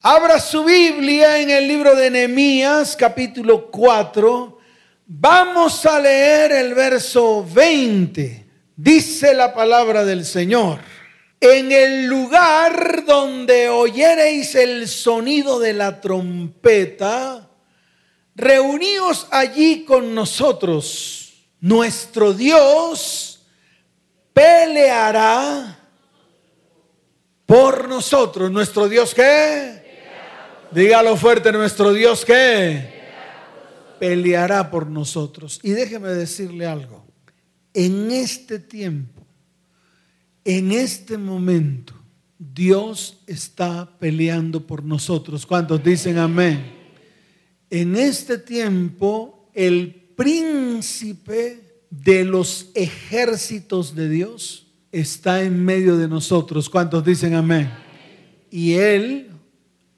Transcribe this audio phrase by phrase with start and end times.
[0.00, 4.58] Abra su Biblia en el libro de Nehemías, capítulo 4.
[5.06, 8.46] Vamos a leer el verso 20.
[8.76, 10.78] Dice la palabra del Señor.
[11.40, 17.50] En el lugar donde oyereis el sonido de la trompeta,
[18.36, 21.48] reuníos allí con nosotros.
[21.60, 23.40] Nuestro Dios
[24.32, 25.76] peleará
[27.44, 28.48] por nosotros.
[28.48, 29.87] ¿Nuestro Dios qué?
[30.70, 32.98] Dígalo fuerte, nuestro Dios que
[33.98, 35.60] peleará por nosotros.
[35.62, 37.06] Y déjeme decirle algo.
[37.72, 39.26] En este tiempo,
[40.44, 41.94] en este momento,
[42.38, 45.46] Dios está peleando por nosotros.
[45.46, 46.70] ¿Cuántos dicen amén?
[47.70, 56.68] En este tiempo, el príncipe de los ejércitos de Dios está en medio de nosotros.
[56.68, 57.70] ¿Cuántos dicen amén?
[58.50, 59.27] Y Él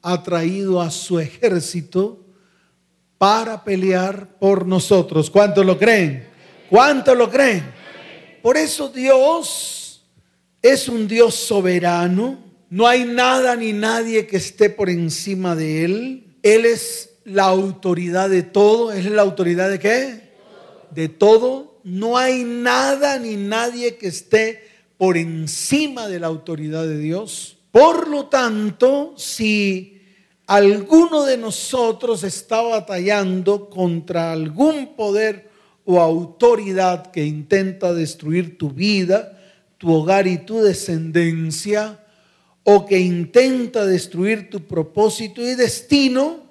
[0.01, 2.25] ha traído a su ejército
[3.17, 5.29] para pelear por nosotros.
[5.29, 6.27] ¿Cuántos lo creen?
[6.69, 7.63] ¿Cuántos lo creen?
[8.41, 10.03] Por eso Dios
[10.61, 12.39] es un Dios soberano.
[12.69, 16.37] No hay nada ni nadie que esté por encima de Él.
[16.41, 18.91] Él es la autoridad de todo.
[18.91, 20.31] ¿Es la autoridad de qué?
[20.89, 21.79] De todo.
[21.83, 24.63] No hay nada ni nadie que esté
[24.97, 27.57] por encima de la autoridad de Dios.
[27.71, 30.01] Por lo tanto, si
[30.45, 35.49] alguno de nosotros está batallando contra algún poder
[35.85, 39.39] o autoridad que intenta destruir tu vida,
[39.77, 41.97] tu hogar y tu descendencia,
[42.63, 46.43] o que intenta destruir tu propósito y destino,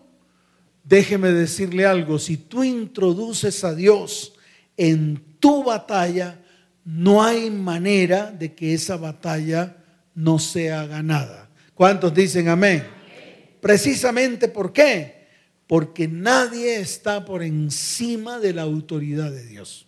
[0.83, 4.33] déjeme decirle algo, si tú introduces a Dios
[4.77, 6.41] en tu batalla,
[6.84, 9.77] no hay manera de que esa batalla
[10.14, 11.48] no sea ganada.
[11.75, 12.86] ¿Cuántos dicen amén?
[13.61, 15.28] Precisamente ¿por qué?
[15.66, 19.86] Porque nadie está por encima de la autoridad de Dios.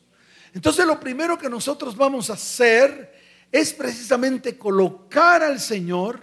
[0.54, 3.12] Entonces lo primero que nosotros vamos a hacer
[3.50, 6.20] es precisamente colocar al Señor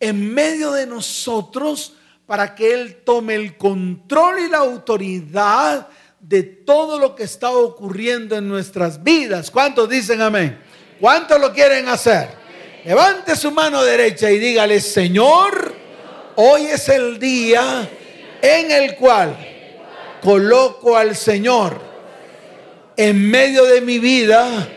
[0.00, 1.94] en medio de nosotros
[2.26, 5.88] para que Él tome el control y la autoridad
[6.20, 9.50] de todo lo que está ocurriendo en nuestras vidas.
[9.50, 10.58] ¿Cuántos dicen amén?
[11.00, 12.45] ¿Cuántos lo quieren hacer?
[12.86, 15.74] Levante su mano derecha y dígale, Señor,
[16.36, 17.90] hoy es el día
[18.40, 19.36] en el cual
[20.22, 21.80] coloco al Señor
[22.96, 24.68] en medio de mi vida,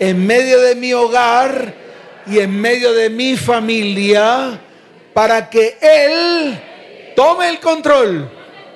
[0.00, 1.72] en medio de mi hogar
[2.26, 4.60] y en medio de mi familia,
[5.14, 6.60] para que Él
[7.14, 8.28] tome el control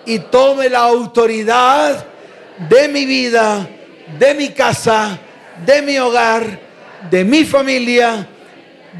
[0.05, 2.07] y tome la autoridad
[2.69, 3.69] de mi vida,
[4.17, 5.19] de mi casa,
[5.67, 6.61] de mi hogar,
[7.11, 8.29] de mi familia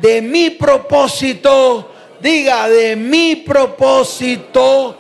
[0.01, 4.99] de mi propósito, diga, de mi propósito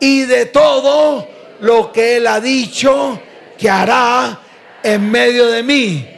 [0.00, 1.26] y de todo
[1.60, 3.20] lo que Él ha dicho
[3.58, 4.38] que hará
[4.82, 6.08] en medio de mí.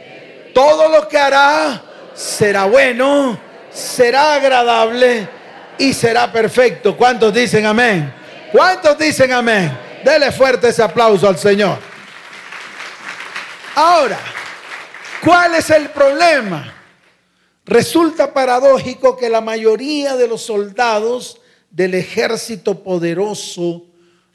[0.53, 1.81] Todo lo que hará
[2.13, 3.39] será bueno,
[3.71, 5.27] será agradable
[5.77, 6.95] y será perfecto.
[6.95, 8.13] ¿Cuántos dicen amén?
[8.51, 9.77] ¿Cuántos dicen amén?
[10.03, 11.77] Dele fuerte ese aplauso al Señor.
[13.75, 14.19] Ahora,
[15.23, 16.80] ¿cuál es el problema?
[17.65, 21.39] Resulta paradójico que la mayoría de los soldados
[21.69, 23.85] del ejército poderoso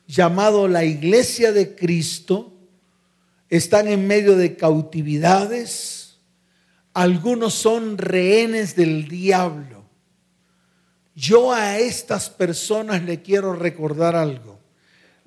[0.07, 2.53] llamado la Iglesia de Cristo
[3.49, 6.19] están en medio de cautividades,
[6.95, 9.85] algunos son rehenes del diablo.
[11.15, 14.59] Yo a estas personas le quiero recordar algo.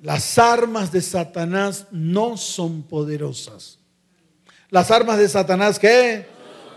[0.00, 3.78] Las armas de Satanás no son poderosas.
[4.70, 6.26] Las armas de Satanás, ¿qué?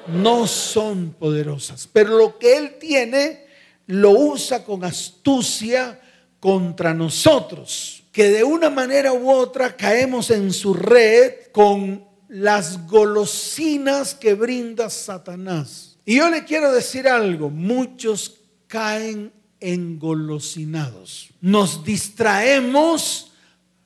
[0.07, 1.87] No son poderosas.
[1.91, 3.45] Pero lo que Él tiene
[3.87, 5.99] lo usa con astucia
[6.39, 14.15] contra nosotros, que de una manera u otra caemos en su red con las golosinas
[14.15, 15.97] que brinda Satanás.
[16.05, 21.29] Y yo le quiero decir algo, muchos caen engolosinados.
[21.39, 23.31] Nos distraemos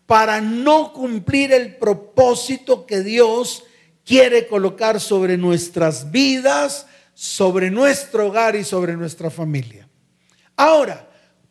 [0.07, 3.63] para no cumplir el propósito que Dios
[4.07, 9.89] quiere colocar sobre nuestras vidas, sobre nuestro hogar y sobre nuestra familia.
[10.55, 11.09] Ahora,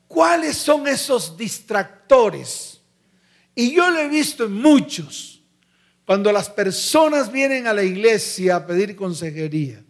[0.08, 2.80] ¿cuáles son esos distractores?
[3.54, 5.42] Y yo lo he visto en muchos.
[6.06, 9.84] Cuando las personas vienen a la iglesia a pedir consejería,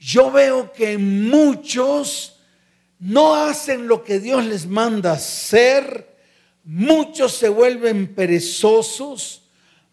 [0.00, 2.40] yo veo que muchos
[2.98, 6.16] no hacen lo que Dios les manda hacer,
[6.64, 9.42] muchos se vuelven perezosos,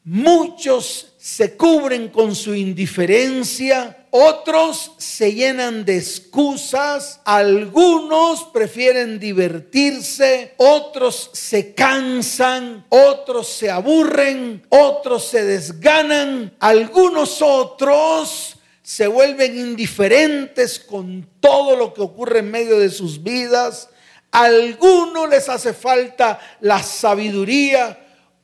[0.04, 11.32] muchos se cubren con su indiferencia, otros se llenan de excusas, algunos prefieren divertirse, otros
[11.34, 21.76] se cansan, otros se aburren, otros se desganan, algunos otros se vuelven indiferentes con todo
[21.76, 23.90] lo que ocurre en medio de sus vidas.
[24.30, 28.00] Algunos les hace falta la sabiduría,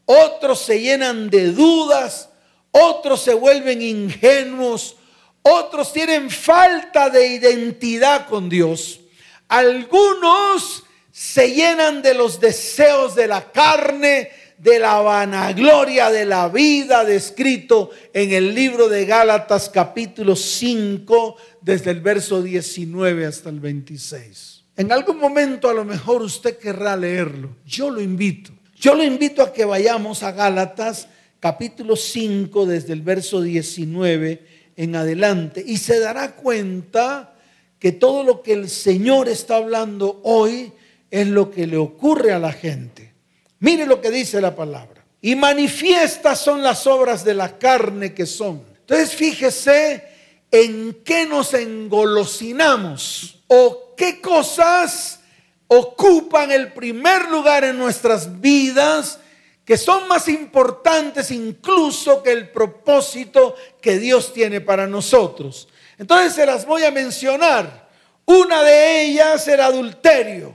[0.05, 2.30] otros se llenan de dudas,
[2.71, 4.95] otros se vuelven ingenuos,
[5.43, 9.01] otros tienen falta de identidad con Dios.
[9.47, 17.03] Algunos se llenan de los deseos de la carne, de la vanagloria de la vida
[17.03, 24.63] descrito en el libro de Gálatas capítulo 5, desde el verso 19 hasta el 26.
[24.77, 27.55] En algún momento a lo mejor usted querrá leerlo.
[27.65, 28.51] Yo lo invito.
[28.75, 31.07] Yo lo invito a que vayamos a Gálatas
[31.41, 34.45] capítulo 5, desde el verso 19
[34.77, 37.33] en adelante y se dará cuenta
[37.79, 40.71] que todo lo que el Señor está hablando hoy
[41.09, 43.13] es lo que le ocurre a la gente.
[43.59, 45.03] Mire lo que dice la palabra.
[45.19, 48.63] Y manifiestas son las obras de la carne que son.
[48.79, 50.03] Entonces fíjese
[50.51, 55.21] en qué nos engolosinamos o qué cosas
[55.65, 59.17] ocupan el primer lugar en nuestras vidas
[59.65, 65.67] que son más importantes incluso que el propósito que Dios tiene para nosotros.
[65.97, 67.89] Entonces se las voy a mencionar.
[68.25, 70.53] Una de ellas el adulterio,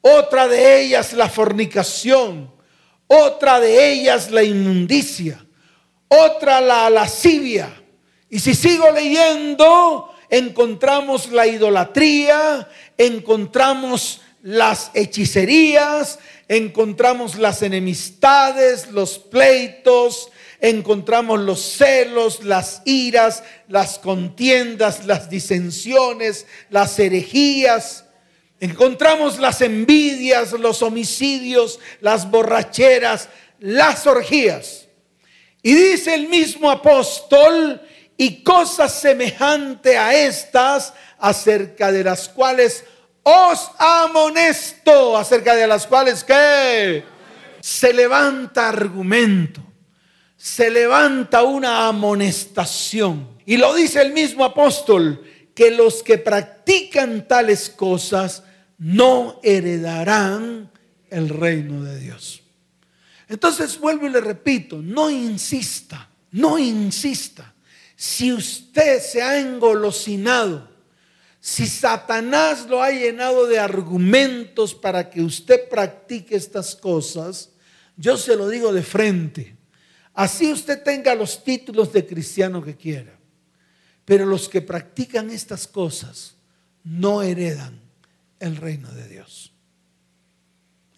[0.00, 2.50] otra de ellas la fornicación,
[3.06, 5.44] otra de ellas la inmundicia,
[6.08, 7.82] otra la lascivia.
[8.30, 16.18] Y si sigo leyendo, encontramos la idolatría, encontramos las hechicerías,
[16.48, 20.30] encontramos las enemistades, los pleitos,
[20.60, 28.06] encontramos los celos, las iras, las contiendas, las disensiones, las herejías.
[28.60, 33.28] Encontramos las envidias, los homicidios, las borracheras,
[33.60, 34.86] las orgías.
[35.62, 37.80] Y dice el mismo apóstol,
[38.20, 42.84] y cosas semejantes a estas, acerca de las cuales
[43.28, 47.04] os amonesto acerca de las cuales que
[47.60, 49.60] se levanta argumento,
[50.36, 53.28] se levanta una amonestación.
[53.44, 55.22] Y lo dice el mismo apóstol,
[55.54, 58.44] que los que practican tales cosas
[58.78, 60.70] no heredarán
[61.10, 62.42] el reino de Dios.
[63.28, 67.54] Entonces vuelvo y le repito, no insista, no insista.
[67.94, 70.77] Si usted se ha engolosinado
[71.48, 77.52] si Satanás lo ha llenado de argumentos para que usted practique estas cosas,
[77.96, 79.56] yo se lo digo de frente.
[80.12, 83.18] Así usted tenga los títulos de cristiano que quiera.
[84.04, 86.34] Pero los que practican estas cosas
[86.84, 87.80] no heredan
[88.40, 89.50] el reino de Dios.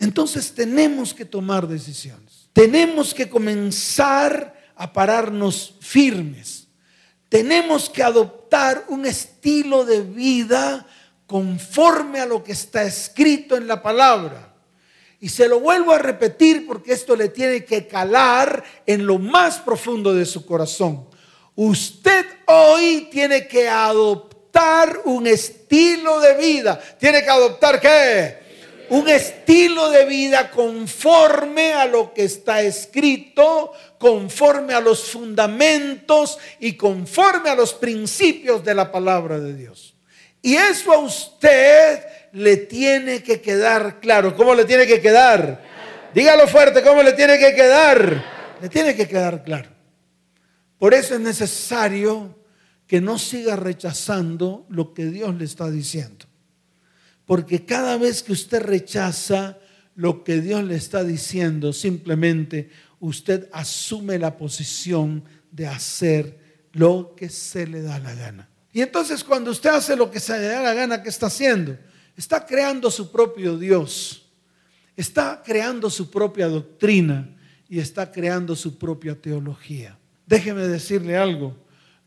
[0.01, 2.49] Entonces tenemos que tomar decisiones.
[2.53, 6.67] Tenemos que comenzar a pararnos firmes
[7.31, 10.87] tenemos que adoptar un estilo de vida
[11.27, 14.53] conforme a lo que está escrito en la palabra.
[15.21, 19.59] Y se lo vuelvo a repetir porque esto le tiene que calar en lo más
[19.59, 21.09] profundo de su corazón.
[21.55, 26.81] Usted hoy tiene que adoptar un estilo de vida.
[26.99, 28.40] ¿Tiene que adoptar qué?
[28.91, 36.75] Un estilo de vida conforme a lo que está escrito, conforme a los fundamentos y
[36.75, 39.95] conforme a los principios de la palabra de Dios.
[40.43, 42.01] Y eso a usted
[42.33, 44.35] le tiene que quedar claro.
[44.35, 45.63] ¿Cómo le tiene que quedar?
[46.13, 48.25] Dígalo fuerte, ¿cómo le tiene que quedar?
[48.61, 49.71] Le tiene que quedar claro.
[50.79, 52.37] Por eso es necesario
[52.89, 56.27] que no siga rechazando lo que Dios le está diciendo.
[57.31, 59.57] Porque cada vez que usted rechaza
[59.95, 65.23] lo que Dios le está diciendo, simplemente usted asume la posición
[65.53, 68.49] de hacer lo que se le da la gana.
[68.73, 71.79] Y entonces cuando usted hace lo que se le da la gana, ¿qué está haciendo?
[72.17, 74.29] Está creando su propio Dios,
[74.97, 77.37] está creando su propia doctrina
[77.69, 79.97] y está creando su propia teología.
[80.27, 81.57] Déjeme decirle algo,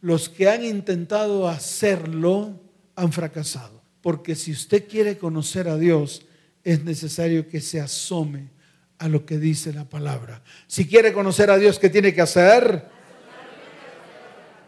[0.01, 2.59] los que han intentado hacerlo
[2.93, 3.82] han fracasado.
[4.03, 6.25] Porque si usted quiere conocer a Dios,
[6.61, 8.49] es necesario que se asome
[8.97, 10.43] a lo que dice la palabra.
[10.67, 12.85] Si quiere conocer a Dios, ¿qué tiene que hacer?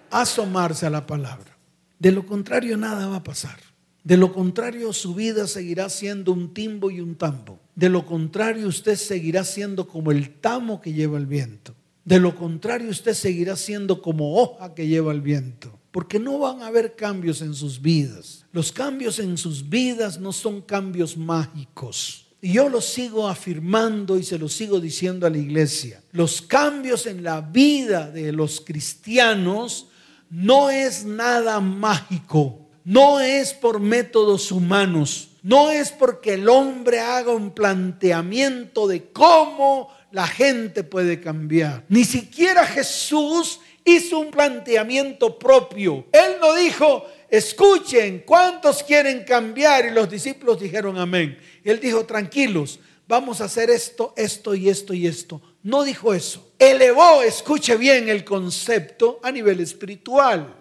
[0.09, 1.57] Asomarse a la palabra.
[1.99, 3.59] De lo contrario, nada va a pasar.
[4.05, 7.59] De lo contrario, su vida seguirá siendo un timbo y un tambo.
[7.75, 11.75] De lo contrario, usted seguirá siendo como el tamo que lleva el viento.
[12.05, 15.77] De lo contrario, usted seguirá siendo como hoja que lleva el viento.
[15.95, 18.43] Porque no van a haber cambios en sus vidas.
[18.51, 22.27] Los cambios en sus vidas no son cambios mágicos.
[22.41, 26.03] Y yo lo sigo afirmando y se lo sigo diciendo a la iglesia.
[26.11, 29.87] Los cambios en la vida de los cristianos
[30.29, 32.67] no es nada mágico.
[32.83, 35.29] No es por métodos humanos.
[35.43, 41.85] No es porque el hombre haga un planteamiento de cómo la gente puede cambiar.
[41.87, 46.05] Ni siquiera Jesús hizo un planteamiento propio.
[46.11, 49.85] Él no dijo, escuchen, ¿cuántos quieren cambiar?
[49.85, 51.39] Y los discípulos dijeron amén.
[51.63, 55.39] Él dijo, tranquilos, vamos a hacer esto, esto y esto y esto.
[55.61, 56.51] No dijo eso.
[56.57, 60.53] Elevó, escuche bien el concepto a nivel espiritual.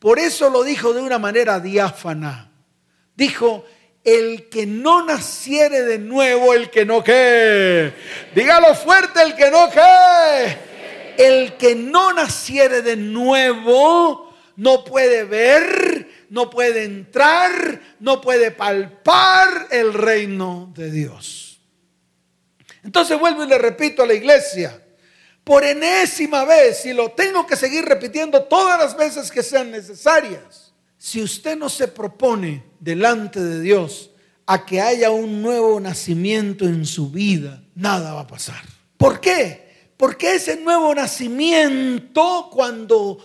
[0.00, 2.50] Por eso lo dijo de una manera diáfana.
[3.16, 3.64] Dijo,
[4.02, 7.92] el que no naciere de nuevo, el que no que.
[8.34, 10.73] Dígalo fuerte, el que no que
[11.18, 19.68] el que no naciere de nuevo no puede ver, no puede entrar, no puede palpar
[19.70, 21.60] el reino de Dios.
[22.82, 24.80] Entonces vuelvo y le repito a la iglesia,
[25.42, 30.72] por enésima vez, y lo tengo que seguir repitiendo todas las veces que sean necesarias,
[30.96, 34.10] si usted no se propone delante de Dios
[34.46, 38.62] a que haya un nuevo nacimiento en su vida, nada va a pasar.
[38.96, 39.63] ¿Por qué?
[39.96, 43.18] Porque ese nuevo nacimiento, cuando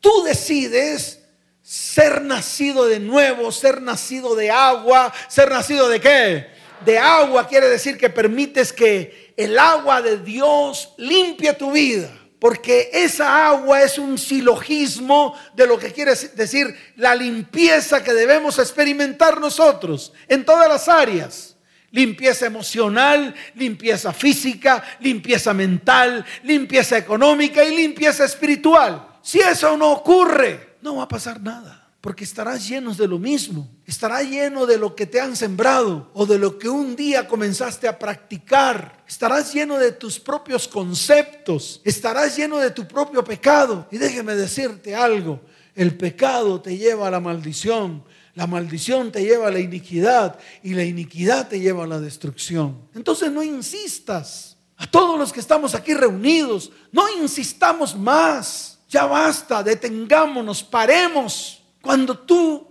[0.00, 1.20] tú decides
[1.62, 6.46] ser nacido de nuevo, ser nacido de agua, ser nacido de qué?
[6.84, 12.10] De agua quiere decir que permites que el agua de Dios limpie tu vida.
[12.38, 18.58] Porque esa agua es un silogismo de lo que quiere decir la limpieza que debemos
[18.58, 21.53] experimentar nosotros en todas las áreas
[21.94, 29.08] limpieza emocional, limpieza física, limpieza mental, limpieza económica y limpieza espiritual.
[29.22, 31.88] Si eso no ocurre, no va a pasar nada.
[32.00, 33.66] Porque estarás lleno de lo mismo.
[33.86, 37.88] Estará lleno de lo que te han sembrado o de lo que un día comenzaste
[37.88, 39.02] a practicar.
[39.08, 41.80] Estarás lleno de tus propios conceptos.
[41.82, 43.88] Estarás lleno de tu propio pecado.
[43.90, 45.40] Y déjeme decirte algo.
[45.74, 48.04] El pecado te lleva a la maldición.
[48.34, 52.88] La maldición te lleva a la iniquidad y la iniquidad te lleva a la destrucción.
[52.94, 54.56] Entonces no insistas.
[54.76, 58.78] A todos los que estamos aquí reunidos, no insistamos más.
[58.88, 61.62] Ya basta, detengámonos, paremos.
[61.80, 62.66] Cuando tú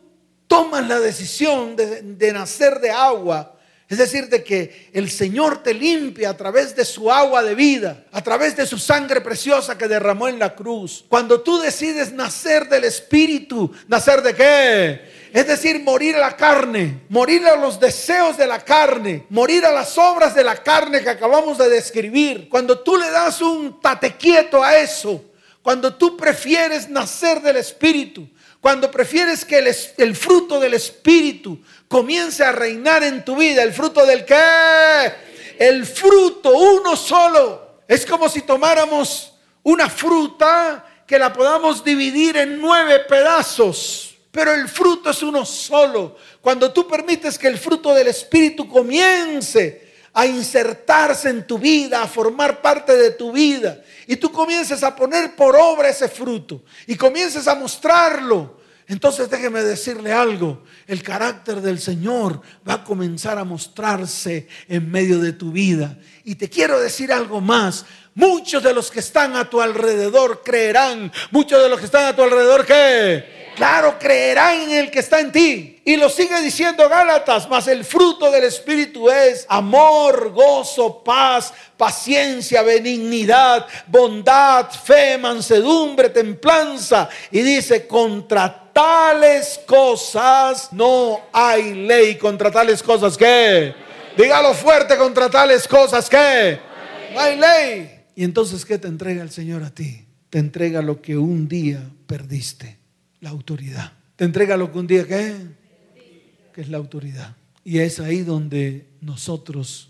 [0.48, 6.32] tomas la decisión de, nacer de agua, es decir, de que el Señor te limpia
[6.32, 10.28] a través de su agua de vida, a través de su sangre preciosa que derramó
[10.28, 11.06] en la cruz.
[11.08, 15.13] Cuando tú decides nacer del Espíritu, ¿nacer de qué?
[15.34, 19.72] Es decir, morir a la carne, morir a los deseos de la carne, morir a
[19.72, 22.48] las obras de la carne que acabamos de describir.
[22.48, 25.26] Cuando tú le das un tate quieto a eso,
[25.64, 28.30] cuando tú prefieres nacer del Espíritu,
[28.62, 33.74] cuando prefieres que el, el, fruto del Espíritu comience a reinar en tu vida, el
[33.74, 35.14] fruto del qué?
[35.58, 37.80] El fruto, uno solo.
[37.88, 44.68] Es como si tomáramos una fruta que la podamos dividir en nueve pedazos pero el
[44.68, 46.18] fruto es uno solo.
[46.42, 52.08] Cuando tú permites que el fruto del Espíritu comience a insertarse en tu vida, a
[52.08, 56.96] formar parte de tu vida, y tú comiences a poner por obra ese fruto y
[56.96, 63.44] comiences a mostrarlo, entonces déjeme decirle algo, el carácter del Señor va a comenzar a
[63.44, 66.00] mostrarse en medio de tu vida.
[66.24, 71.12] Y te quiero decir algo más, muchos de los que están a tu alrededor creerán,
[71.32, 75.20] muchos de los que están a tu alrededor que Claro, creerán en el que está
[75.20, 75.82] en ti.
[75.86, 82.64] Y lo sigue diciendo Gálatas, mas el fruto del Espíritu es amor, gozo, paz, paciencia,
[82.64, 87.10] benignidad, bondad, fe, mansedumbre, templanza.
[87.30, 92.16] Y dice, contra tales cosas no hay ley.
[92.16, 93.76] Contra tales cosas que,
[94.18, 96.60] dígalo fuerte, contra tales cosas que,
[97.14, 98.00] no hay ley.
[98.16, 100.06] Y entonces, ¿qué te entrega el Señor a ti?
[100.30, 102.78] Te entrega lo que un día perdiste
[103.20, 103.94] la autoridad.
[104.16, 105.64] Te entrega lo que un día que
[106.54, 107.36] que es la autoridad.
[107.66, 109.90] Y es ahí donde nosotros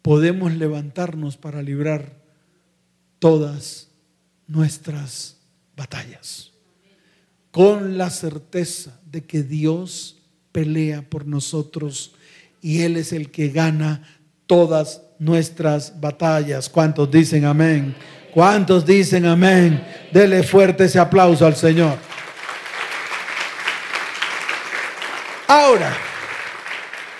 [0.00, 2.20] podemos levantarnos para librar
[3.18, 3.88] todas
[4.46, 5.36] nuestras
[5.76, 6.50] batallas.
[7.50, 10.16] Con la certeza de que Dios
[10.50, 12.14] pelea por nosotros
[12.62, 14.02] y Él es el que gana
[14.46, 16.68] todas nuestras batallas.
[16.68, 17.94] ¿Cuántos dicen amén?
[18.32, 19.84] ¿Cuántos dicen amén?
[20.12, 21.98] Dele fuerte ese aplauso al Señor.
[25.48, 25.94] Ahora,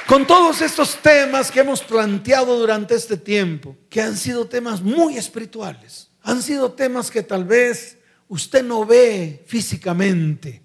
[0.07, 5.17] con todos estos temas que hemos planteado durante este tiempo, que han sido temas muy
[5.17, 10.63] espirituales, han sido temas que tal vez usted no ve físicamente,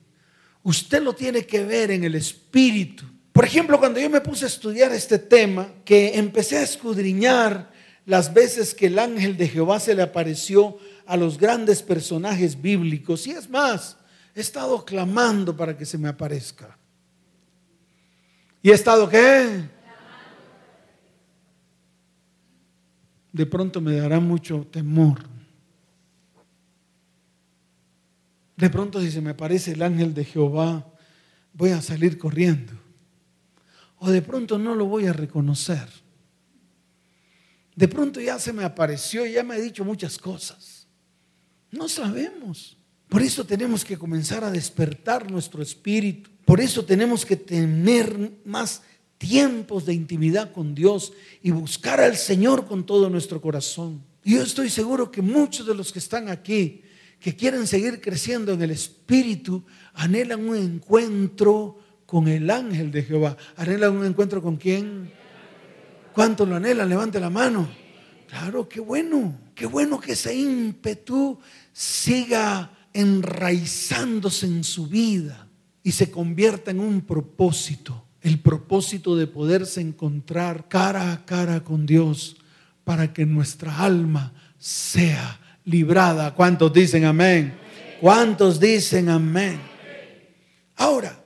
[0.63, 3.05] usted lo tiene que ver en el espíritu.
[3.37, 7.71] Por ejemplo, cuando yo me puse a estudiar este tema, que empecé a escudriñar
[8.03, 13.27] las veces que el ángel de Jehová se le apareció a los grandes personajes bíblicos,
[13.27, 13.95] y es más,
[14.33, 16.79] he estado clamando para que se me aparezca.
[18.63, 19.69] ¿Y he estado qué?
[23.31, 25.19] De pronto me dará mucho temor.
[28.55, 30.87] De pronto si se me aparece el ángel de Jehová,
[31.53, 32.86] voy a salir corriendo
[33.99, 35.87] o de pronto no lo voy a reconocer.
[37.75, 40.87] De pronto ya se me apareció y ya me ha dicho muchas cosas.
[41.71, 42.77] No sabemos.
[43.07, 46.29] Por eso tenemos que comenzar a despertar nuestro espíritu.
[46.45, 48.81] Por eso tenemos que tener más
[49.17, 54.03] tiempos de intimidad con Dios y buscar al Señor con todo nuestro corazón.
[54.23, 56.81] Y yo estoy seguro que muchos de los que están aquí,
[57.19, 59.63] que quieren seguir creciendo en el espíritu,
[59.93, 63.37] anhelan un encuentro con el ángel de Jehová.
[63.57, 65.11] ¿Anhela un encuentro con quién?
[66.13, 66.89] ¿Cuánto lo anhelan?
[66.89, 67.67] Levante la mano.
[68.27, 69.37] Claro, qué bueno.
[69.53, 71.37] Qué bueno que ese ímpetu
[71.71, 75.47] siga enraizándose en su vida
[75.83, 78.05] y se convierta en un propósito.
[78.21, 82.37] El propósito de poderse encontrar cara a cara con Dios
[82.83, 86.33] para que nuestra alma sea librada.
[86.33, 87.53] ¿Cuántos dicen amén?
[87.99, 89.59] ¿Cuántos dicen amén?
[90.77, 91.16] Ahora,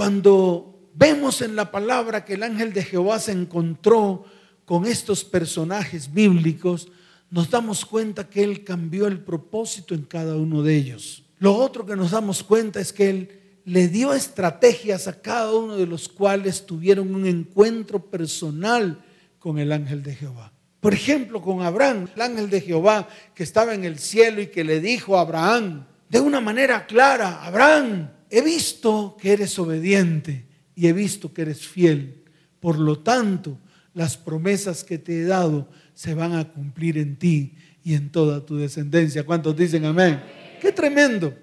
[0.00, 4.24] cuando vemos en la palabra que el ángel de Jehová se encontró
[4.64, 6.88] con estos personajes bíblicos,
[7.28, 11.24] nos damos cuenta que Él cambió el propósito en cada uno de ellos.
[11.38, 15.76] Lo otro que nos damos cuenta es que Él le dio estrategias a cada uno
[15.76, 19.04] de los cuales tuvieron un encuentro personal
[19.38, 20.50] con el ángel de Jehová.
[20.80, 24.64] Por ejemplo, con Abraham, el ángel de Jehová que estaba en el cielo y que
[24.64, 30.86] le dijo a Abraham de una manera clara, Abraham, he visto que eres obediente y
[30.86, 32.24] he visto que eres fiel.
[32.60, 33.58] Por lo tanto,
[33.92, 38.44] las promesas que te he dado se van a cumplir en ti y en toda
[38.44, 39.24] tu descendencia.
[39.24, 40.22] ¿Cuántos dicen amén?
[40.60, 41.34] Qué tremendo.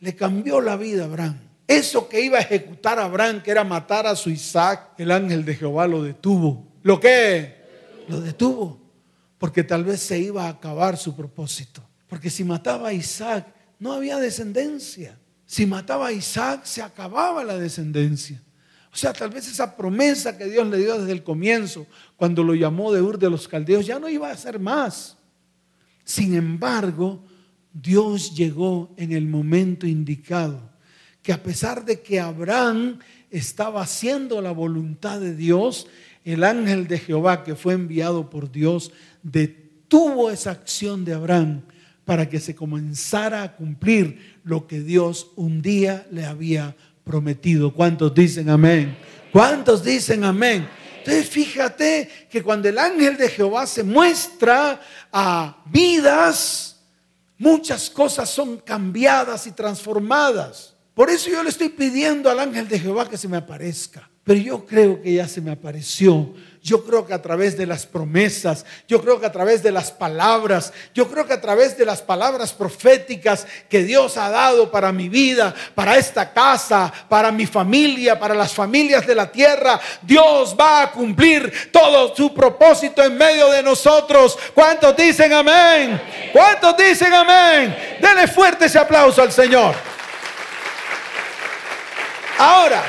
[0.00, 1.38] Le cambió la vida a Abraham.
[1.66, 5.44] Eso que iba a ejecutar a Abraham, que era matar a su Isaac, el ángel
[5.44, 6.66] de Jehová lo detuvo.
[6.82, 7.62] ¿Lo qué?
[8.08, 8.80] Lo detuvo.
[9.38, 11.82] Porque tal vez se iba a acabar su propósito.
[12.08, 13.46] Porque si mataba a Isaac,
[13.78, 15.18] no había descendencia.
[15.52, 18.40] Si mataba a Isaac, se acababa la descendencia.
[18.90, 21.86] O sea, tal vez esa promesa que Dios le dio desde el comienzo,
[22.16, 25.18] cuando lo llamó de Ur de los Caldeos, ya no iba a ser más.
[26.04, 27.22] Sin embargo,
[27.70, 30.58] Dios llegó en el momento indicado,
[31.20, 35.86] que a pesar de que Abraham estaba haciendo la voluntad de Dios,
[36.24, 38.90] el ángel de Jehová que fue enviado por Dios
[39.22, 41.60] detuvo esa acción de Abraham
[42.04, 47.72] para que se comenzara a cumplir lo que Dios un día le había prometido.
[47.74, 48.96] ¿Cuántos dicen amén?
[49.32, 50.68] ¿Cuántos dicen amén?
[50.98, 54.80] Entonces fíjate que cuando el ángel de Jehová se muestra
[55.12, 56.76] a vidas,
[57.38, 60.76] muchas cosas son cambiadas y transformadas.
[60.94, 64.08] Por eso yo le estoy pidiendo al ángel de Jehová que se me aparezca.
[64.24, 67.86] Pero yo creo que ya se me apareció yo creo que a través de las
[67.86, 71.84] promesas, yo creo que a través de las palabras, yo creo que a través de
[71.84, 77.46] las palabras proféticas que Dios ha dado para mi vida, para esta casa, para mi
[77.46, 83.18] familia, para las familias de la tierra, Dios va a cumplir todo su propósito en
[83.18, 84.38] medio de nosotros.
[84.54, 86.00] ¿Cuántos dicen amén?
[86.32, 87.76] ¿Cuántos dicen amén?
[88.00, 89.74] Dele fuerte ese aplauso al Señor.
[92.38, 92.82] Ahora,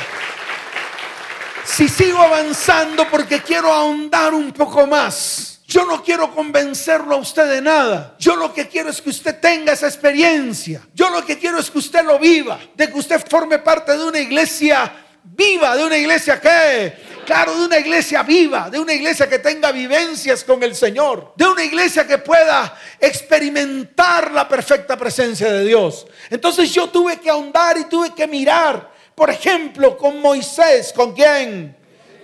[1.65, 5.53] si sigo avanzando porque quiero ahondar un poco más.
[5.65, 8.15] Yo no quiero convencerlo a usted de nada.
[8.19, 10.81] Yo lo que quiero es que usted tenga esa experiencia.
[10.93, 12.59] Yo lo que quiero es que usted lo viva.
[12.75, 15.75] De que usted forme parte de una iglesia viva.
[15.75, 16.93] De una iglesia que,
[17.25, 18.69] claro, de una iglesia viva.
[18.69, 21.33] De una iglesia que tenga vivencias con el Señor.
[21.35, 26.05] De una iglesia que pueda experimentar la perfecta presencia de Dios.
[26.29, 31.75] Entonces yo tuve que ahondar y tuve que mirar por ejemplo, con Moisés, ¿con quién?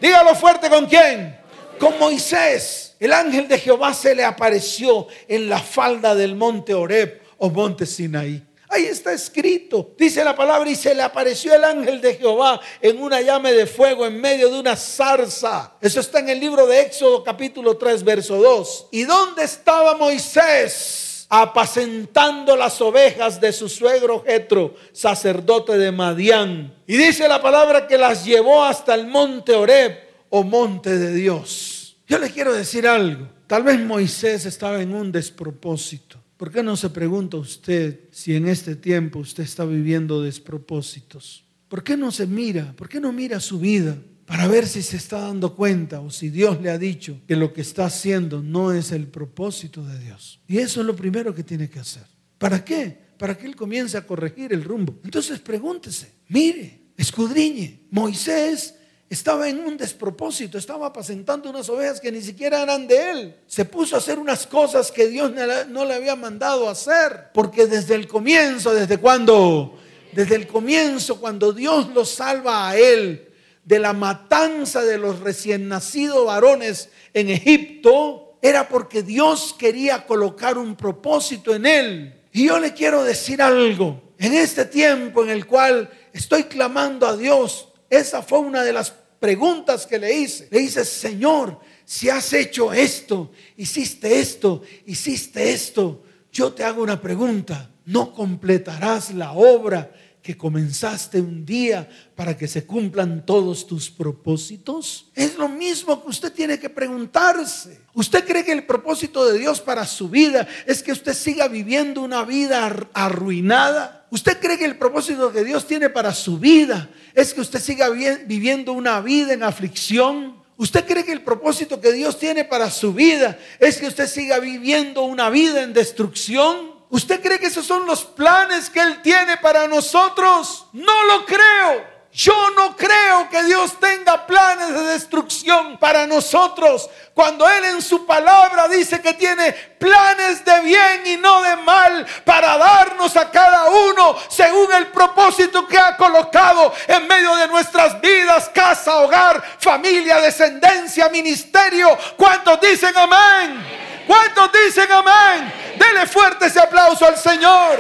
[0.02, 1.38] Dígalo fuerte, ¿con quién?
[1.80, 2.96] Con Moisés.
[3.00, 7.86] El ángel de Jehová se le apareció en la falda del monte Oreb o monte
[7.86, 8.44] Sinaí.
[8.72, 9.96] Ahí está escrito.
[9.98, 13.66] Dice la palabra y se le apareció el ángel de Jehová en una llame de
[13.66, 15.74] fuego en medio de una zarza.
[15.82, 18.88] Eso está en el libro de Éxodo capítulo 3 verso 2.
[18.92, 21.09] ¿Y dónde estaba Moisés?
[21.30, 26.74] Apacentando las ovejas de su suegro Jetro, sacerdote de Madián.
[26.88, 29.96] Y dice la palabra que las llevó hasta el monte Oreb
[30.30, 31.98] o monte de Dios.
[32.08, 33.28] Yo le quiero decir algo.
[33.46, 36.18] Tal vez Moisés estaba en un despropósito.
[36.36, 41.44] ¿Por qué no se pregunta usted si en este tiempo usted está viviendo despropósitos?
[41.68, 42.74] ¿Por qué no se mira?
[42.76, 43.96] ¿Por qué no mira su vida
[44.30, 47.52] para ver si se está dando cuenta o si Dios le ha dicho que lo
[47.52, 50.40] que está haciendo no es el propósito de Dios?
[50.48, 52.04] Y eso es lo primero que tiene que hacer.
[52.38, 52.96] ¿Para qué?
[53.18, 55.00] Para que Él comience a corregir el rumbo.
[55.04, 57.88] Entonces pregúntese, mire, escudriñe.
[57.90, 58.76] Moisés
[59.10, 63.36] estaba en un despropósito, estaba apacentando unas ovejas que ni siquiera eran de él.
[63.48, 65.32] Se puso a hacer unas cosas que Dios
[65.70, 69.80] no le había mandado hacer, porque desde el comienzo, desde cuando,
[70.14, 73.26] desde el comienzo, cuando Dios lo salva a él
[73.70, 80.58] de la matanza de los recién nacidos varones en Egipto, era porque Dios quería colocar
[80.58, 82.22] un propósito en él.
[82.32, 87.16] Y yo le quiero decir algo, en este tiempo en el cual estoy clamando a
[87.16, 90.48] Dios esa fue una de las preguntas que le hice.
[90.50, 96.02] Le dice, Señor, si has hecho esto, hiciste esto, hiciste esto,
[96.32, 97.70] yo te hago una pregunta.
[97.86, 99.92] ¿No completarás la obra
[100.30, 105.08] que comenzaste un día para que se cumplan todos tus propósitos?
[105.16, 107.82] Es lo mismo que usted tiene que preguntarse.
[107.96, 112.02] ¿Usted cree que el propósito de Dios para su vida es que usted siga viviendo
[112.02, 114.06] una vida arruinada?
[114.12, 117.90] ¿Usted cree que el propósito que Dios tiene para su vida es que usted siga
[117.90, 120.36] viviendo una vida en aflicción?
[120.58, 124.38] ¿Usted cree que el propósito que Dios tiene para su vida es que usted siga
[124.38, 126.69] viviendo una vida en destrucción?
[126.90, 130.66] ¿Usted cree que esos son los planes que Él tiene para nosotros?
[130.74, 132.00] No lo creo.
[132.12, 136.90] Yo no creo que Dios tenga planes de destrucción para nosotros.
[137.14, 142.08] Cuando Él en su palabra dice que tiene planes de bien y no de mal
[142.26, 148.02] para darnos a cada uno según el propósito que ha colocado en medio de nuestras
[148.02, 151.96] vidas, casa, hogar, familia, descendencia, ministerio.
[152.18, 153.89] ¿Cuántos dicen amén?
[154.10, 155.54] ¿Cuántos dicen amén?
[155.78, 157.80] Dele fuerte ese aplauso al Señor.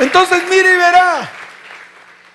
[0.00, 1.30] Entonces mire y verá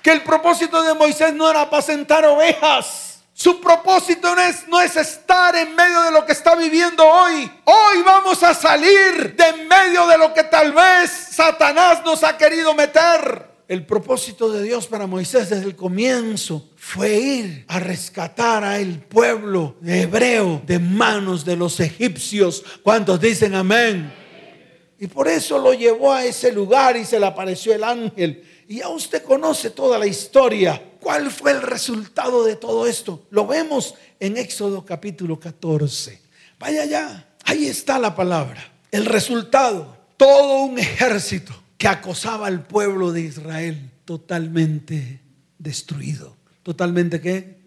[0.01, 3.19] que el propósito de Moisés no era apacentar ovejas.
[3.33, 7.51] Su propósito no es, no es estar en medio de lo que está viviendo hoy.
[7.65, 12.37] Hoy vamos a salir de en medio de lo que tal vez Satanás nos ha
[12.37, 13.45] querido meter.
[13.67, 18.99] El propósito de Dios para Moisés desde el comienzo fue ir a rescatar a el
[18.99, 22.63] pueblo hebreo de manos de los egipcios.
[22.81, 24.09] ¿Cuántos dicen amén?
[24.97, 28.41] Y por eso lo llevó a ese lugar y se le apareció el ángel.
[28.69, 30.81] Y ya usted conoce toda la historia.
[31.01, 33.27] ¿Cuál fue el resultado de todo esto?
[33.31, 36.21] Lo vemos en Éxodo capítulo 14.
[36.57, 38.65] Vaya allá, ahí está la palabra.
[38.93, 45.19] El resultado, todo un ejército que acosaba al pueblo de Israel totalmente
[45.59, 46.36] destruido.
[46.67, 47.61] ¿Totalmente qué?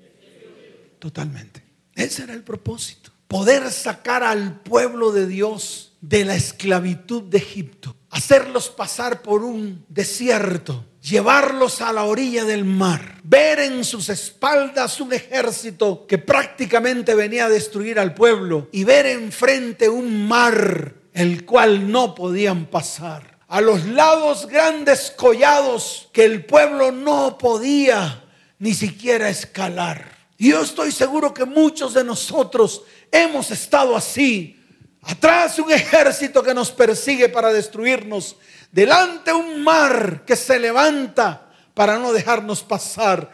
[0.98, 1.64] Totalmente.
[1.94, 3.10] Ese era el propósito.
[3.28, 9.86] Poder sacar al pueblo de Dios de la esclavitud de Egipto, hacerlos pasar por un
[9.88, 17.14] desierto, llevarlos a la orilla del mar, ver en sus espaldas un ejército que prácticamente
[17.14, 23.38] venía a destruir al pueblo y ver enfrente un mar el cual no podían pasar.
[23.48, 28.26] A los lados grandes collados que el pueblo no podía
[28.60, 30.16] ni siquiera escalar.
[30.38, 34.56] Y yo estoy seguro que muchos de nosotros hemos estado así
[35.02, 38.36] Atrás un ejército que nos persigue para destruirnos.
[38.70, 43.30] Delante un mar que se levanta para no dejarnos pasar.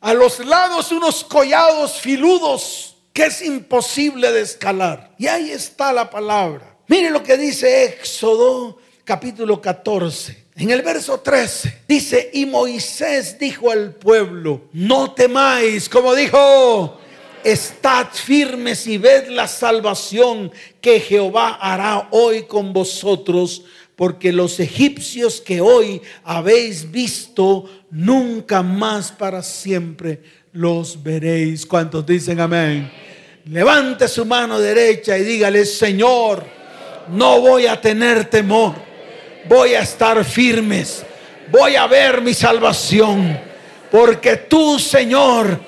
[0.00, 5.14] A los lados unos collados filudos que es imposible de escalar.
[5.18, 6.76] Y ahí está la palabra.
[6.88, 10.43] Mire lo que dice Éxodo capítulo 14.
[10.56, 17.00] En el verso 13 dice, y Moisés dijo al pueblo, no temáis, como dijo,
[17.42, 23.64] estad firmes y ved la salvación que Jehová hará hoy con vosotros,
[23.96, 31.66] porque los egipcios que hoy habéis visto, nunca más para siempre los veréis.
[31.66, 32.90] ¿Cuántos dicen amén?
[33.46, 36.44] Levante su mano derecha y dígale, Señor,
[37.08, 38.74] no voy a tener temor,
[39.48, 41.04] voy a estar firmes,
[41.50, 43.38] voy a ver mi salvación,
[43.90, 45.60] porque tú, Señor,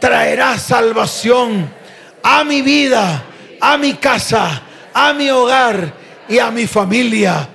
[0.00, 1.70] traerá salvación
[2.22, 3.24] a mi vida,
[3.60, 4.62] a mi casa,
[4.92, 5.92] a mi hogar
[6.28, 7.48] y a mi familia.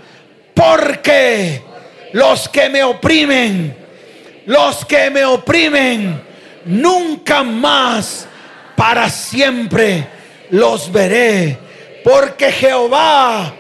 [0.54, 1.62] Porque
[2.14, 3.76] los que me oprimen,
[4.46, 6.22] los que me oprimen,
[6.66, 8.28] nunca más
[8.76, 10.08] para siempre
[10.52, 11.58] los veré.
[12.04, 13.54] Porque Jehová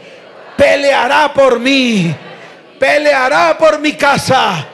[0.61, 2.15] peleará por mí,
[2.79, 4.65] peleará por mi casa,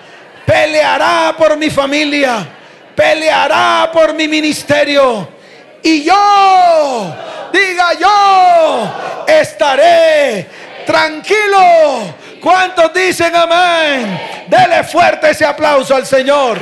[0.45, 2.57] peleará por mi familia
[2.97, 5.29] peleará por mi ministerio.
[5.83, 7.15] Y yo
[7.53, 10.49] Diga yo estaré
[10.85, 12.13] tranquilo.
[12.41, 14.45] ¿Cuántos dicen amén?
[14.47, 16.59] Dele fuerte ese aplauso al Señor.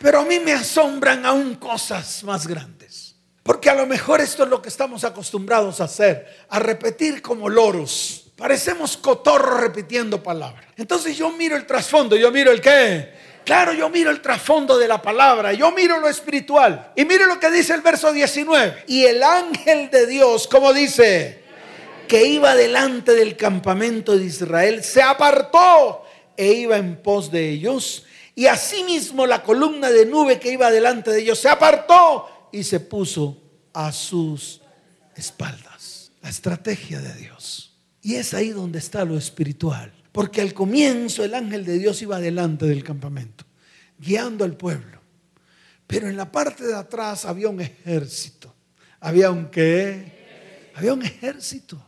[0.00, 2.79] Pero a mí me asombran aún cosas más grandes.
[3.50, 7.48] Porque a lo mejor esto es lo que estamos acostumbrados a hacer, a repetir como
[7.48, 8.30] loros.
[8.36, 10.64] Parecemos cotorros repitiendo palabras.
[10.76, 13.12] Entonces yo miro el trasfondo, yo miro el qué.
[13.44, 16.92] Claro, yo miro el trasfondo de la palabra, yo miro lo espiritual.
[16.94, 18.84] Y mire lo que dice el verso 19.
[18.86, 21.42] Y el ángel de Dios, como dice,
[22.06, 26.04] que iba delante del campamento de Israel, se apartó
[26.36, 28.06] e iba en pos de ellos.
[28.36, 32.80] Y asimismo la columna de nube que iba delante de ellos se apartó y se
[32.80, 33.39] puso
[33.72, 34.60] a sus
[35.16, 36.12] espaldas.
[36.22, 37.76] La estrategia de Dios.
[38.02, 39.92] Y es ahí donde está lo espiritual.
[40.12, 43.44] Porque al comienzo el ángel de Dios iba delante del campamento,
[43.98, 45.00] guiando al pueblo.
[45.86, 48.54] Pero en la parte de atrás había un ejército.
[49.00, 50.70] ¿Había un qué?
[50.74, 51.84] Había un ejército.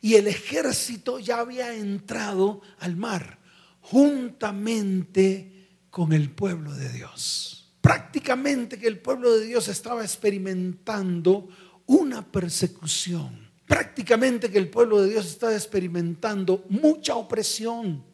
[0.00, 3.38] Y el ejército ya había entrado al mar
[3.80, 7.61] juntamente con el pueblo de Dios.
[7.82, 11.48] Prácticamente que el pueblo de Dios estaba experimentando
[11.84, 18.04] una persecución prácticamente que el pueblo de Dios está experimentando mucha opresión.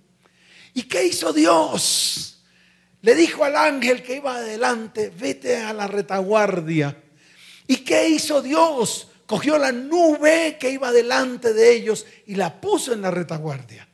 [0.72, 2.44] ¿Y qué hizo Dios?
[3.02, 6.96] Le dijo al ángel que iba adelante, vete a la retaguardia.
[7.66, 9.08] ¿Y qué hizo Dios?
[9.26, 13.88] Cogió la nube que iba delante de ellos y la puso en la retaguardia.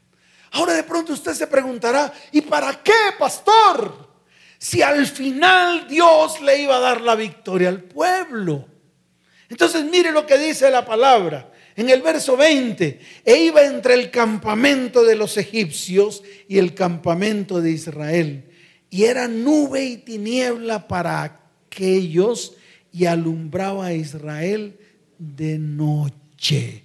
[0.50, 4.03] Ahora de pronto usted se preguntará, ¿y para qué, pastor?
[4.64, 8.66] Si al final Dios le iba a dar la victoria al pueblo.
[9.50, 14.10] Entonces mire lo que dice la palabra en el verso 20, e iba entre el
[14.10, 18.50] campamento de los egipcios y el campamento de Israel.
[18.88, 22.56] Y era nube y tiniebla para aquellos
[22.90, 24.78] y alumbraba a Israel
[25.18, 26.84] de noche.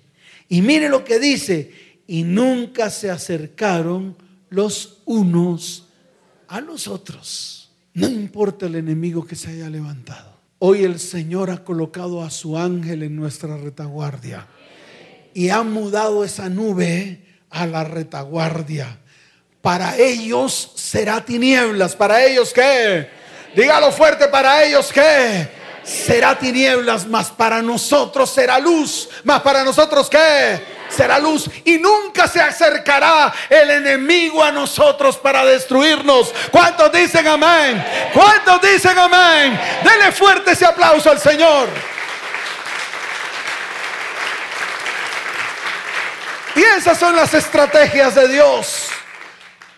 [0.49, 1.71] Y mire lo que dice,
[2.07, 4.17] y nunca se acercaron
[4.49, 5.87] los unos
[6.49, 7.58] a los otros.
[7.93, 10.39] No importa el enemigo que se haya levantado.
[10.59, 14.47] Hoy el Señor ha colocado a su ángel en nuestra retaguardia
[15.33, 18.99] y han mudado esa nube a la retaguardia.
[19.61, 21.95] Para ellos será tinieblas.
[21.95, 23.07] ¿Para ellos qué?
[23.55, 25.49] Dígalo fuerte, para ellos qué?
[25.83, 29.09] Será tinieblas, mas para nosotros será luz.
[29.23, 30.78] Mas para nosotros qué?
[30.89, 36.33] Será luz y nunca se acercará el enemigo a nosotros para destruirnos.
[36.51, 37.83] ¿Cuántos dicen amén?
[38.13, 39.59] ¿Cuántos dicen amén?
[39.83, 41.69] Dele fuerte ese aplauso al Señor.
[46.55, 48.87] Y esas son las estrategias de Dios.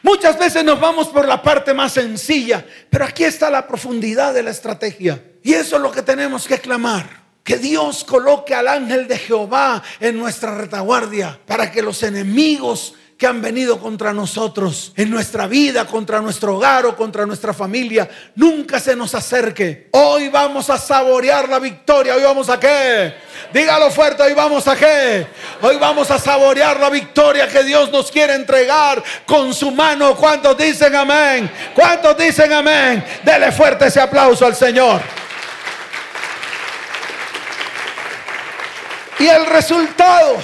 [0.02, 4.42] Muchas veces nos vamos por la parte más sencilla, pero aquí está la profundidad de
[4.42, 5.24] la estrategia.
[5.44, 7.21] Y eso es lo que tenemos que clamar.
[7.44, 13.28] Que Dios coloque al ángel de Jehová en nuestra retaguardia para que los enemigos que
[13.28, 18.80] han venido contra nosotros en nuestra vida, contra nuestro hogar o contra nuestra familia, nunca
[18.80, 19.90] se nos acerque.
[19.92, 22.16] Hoy vamos a saborear la victoria.
[22.16, 23.14] Hoy vamos a qué?
[23.54, 25.28] Dígalo fuerte, hoy vamos a qué?
[25.62, 30.16] Hoy vamos a saborear la victoria que Dios nos quiere entregar con su mano.
[30.16, 31.48] ¿Cuántos dicen amén?
[31.76, 33.06] ¿Cuántos dicen amén?
[33.24, 35.00] Dele fuerte ese aplauso al Señor.
[39.20, 40.38] Y el resultado,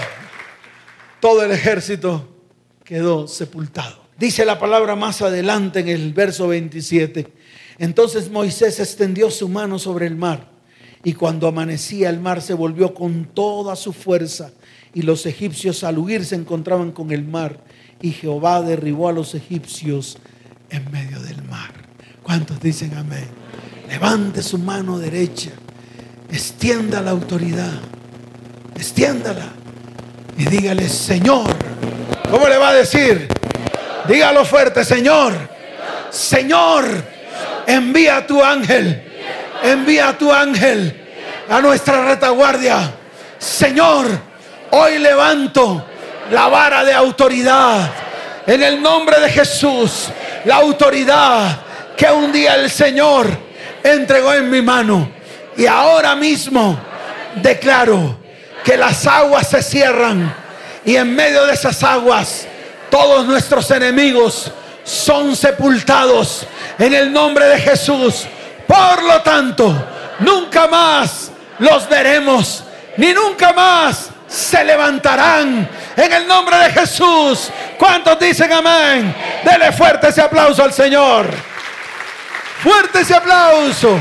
[1.20, 2.28] todo el ejército
[2.84, 4.08] quedó sepultado.
[4.18, 7.28] Dice la palabra más adelante en el verso 27.
[7.80, 10.50] Entonces Moisés extendió su mano sobre el mar
[11.04, 14.52] y cuando amanecía el mar se volvió con toda su fuerza
[14.94, 17.60] y los egipcios al huir se encontraban con el mar
[18.02, 20.18] y Jehová derribó a los egipcios
[20.70, 21.72] en medio del mar.
[22.24, 23.28] ¿Cuántos dicen amén?
[23.88, 25.52] Levante su mano derecha,
[26.32, 27.80] extienda la autoridad,
[28.78, 29.50] extiéndala
[30.38, 31.48] y dígale, Señor,
[32.30, 33.28] ¿Cómo le va a decir?
[34.08, 35.34] Dígalo fuerte, Señor.
[36.10, 36.86] Señor,
[37.66, 39.04] envía a tu ángel.
[39.64, 41.06] Envía a tu ángel
[41.50, 42.94] a nuestra retaguardia.
[43.38, 44.08] Señor,
[44.72, 45.86] hoy levanto
[46.32, 47.90] la vara de autoridad.
[48.46, 50.10] En el nombre de Jesús,
[50.46, 51.62] la autoridad
[51.96, 53.28] que un día el Señor
[53.84, 55.10] entregó en mi mano.
[55.56, 56.78] Y ahora mismo
[57.36, 58.18] declaro
[58.68, 60.36] que las aguas se cierran
[60.84, 62.46] y en medio de esas aguas,
[62.92, 64.52] todos nuestros enemigos
[64.84, 66.46] son sepultados
[66.78, 68.28] en el nombre de Jesús.
[68.68, 69.74] Por lo tanto,
[70.20, 72.66] nunca más los veremos,
[72.98, 77.50] ni nunca más se levantarán en el nombre de Jesús.
[77.80, 79.16] ¿Cuántos dicen amén?
[79.46, 81.30] Dele fuerte ese aplauso al Señor.
[82.62, 83.98] Fuerte ese aplauso.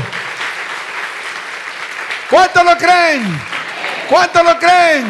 [2.29, 3.56] ¿Cuánto lo creen?
[4.09, 5.05] ¿Cuánto lo creen?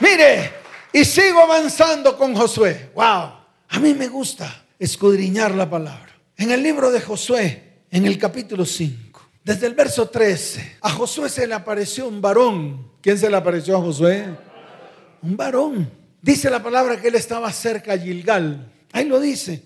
[0.00, 0.52] Mire,
[0.92, 2.90] y sigo avanzando con Josué.
[2.94, 3.04] Wow,
[3.68, 6.16] a mí me gusta escudriñar la palabra.
[6.36, 11.28] En el libro de Josué, en el capítulo 5, desde el verso 13, a Josué
[11.28, 12.90] se le apareció un varón.
[13.02, 14.24] ¿Quién se le apareció a Josué?
[15.22, 15.90] Un varón.
[16.22, 18.72] Dice la palabra que él estaba cerca de Gilgal.
[18.92, 19.62] Ahí lo dice.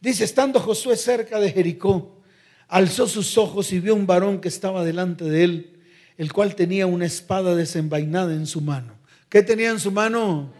[0.00, 2.20] Dice, estando Josué cerca de Jericó,
[2.66, 5.81] alzó sus ojos y vio un varón que estaba delante de él,
[6.16, 8.94] el cual tenía una espada desenvainada en su mano.
[9.28, 10.52] ¿Qué tenía en su mano?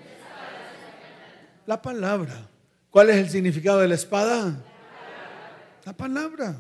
[1.66, 2.48] La palabra.
[2.90, 4.64] ¿Cuál es el significado de la espada?
[5.84, 6.56] La palabra.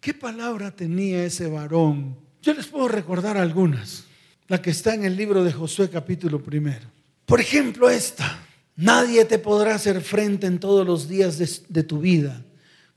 [0.00, 2.16] ¿Qué palabra tenía ese varón?
[2.42, 4.04] Yo les puedo recordar algunas.
[4.48, 6.86] La que está en el libro de Josué capítulo primero.
[7.24, 8.40] Por ejemplo, esta.
[8.76, 12.44] Nadie te podrá hacer frente en todos los días de, de tu vida.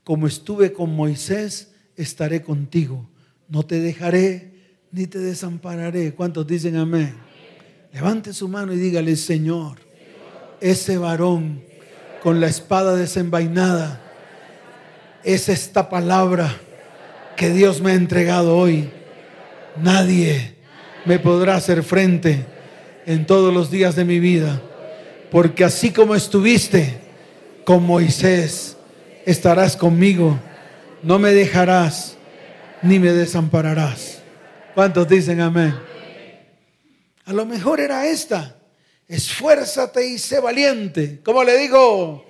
[0.04, 3.08] Como estuve con Moisés, estaré contigo.
[3.48, 4.47] No te dejaré
[4.92, 6.14] ni te desampararé.
[6.14, 7.14] ¿Cuántos dicen amén?
[7.92, 9.78] Levante su mano y dígale, Señor,
[10.60, 11.62] ese varón
[12.22, 14.02] con la espada desenvainada.
[15.24, 16.54] Es esta palabra
[17.36, 18.90] que Dios me ha entregado hoy.
[19.82, 20.56] Nadie
[21.04, 22.44] me podrá hacer frente
[23.06, 24.60] en todos los días de mi vida,
[25.30, 26.98] porque así como estuviste
[27.64, 28.76] con Moisés,
[29.24, 30.38] estarás conmigo,
[31.02, 32.16] no me dejarás
[32.82, 34.17] ni me desampararás.
[34.74, 35.74] ¿Cuántos dicen amén?
[37.24, 38.58] A lo mejor era esta
[39.08, 41.20] esfuérzate y sé valiente.
[41.24, 42.24] ¿Cómo le digo?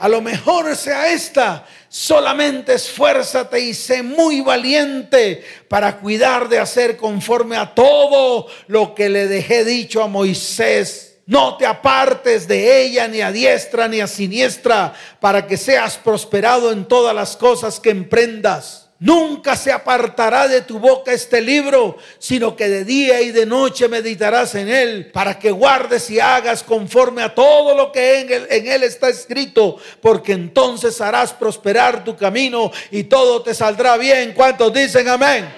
[0.00, 6.96] A lo mejor sea esta, solamente esfuérzate y sé muy valiente para cuidar de hacer
[6.96, 11.18] conforme a todo lo que le dejé dicho a Moisés.
[11.26, 16.72] No te apartes de ella ni a diestra ni a siniestra para que seas prosperado
[16.72, 18.81] en todas las cosas que emprendas.
[19.02, 23.88] Nunca se apartará de tu boca este libro, sino que de día y de noche
[23.88, 28.84] meditarás en él, para que guardes y hagas conforme a todo lo que en él,
[28.84, 34.34] está escrito, porque entonces harás prosperar tu camino y todo te saldrá bien.
[34.34, 35.52] ¿Cuántos dicen amén?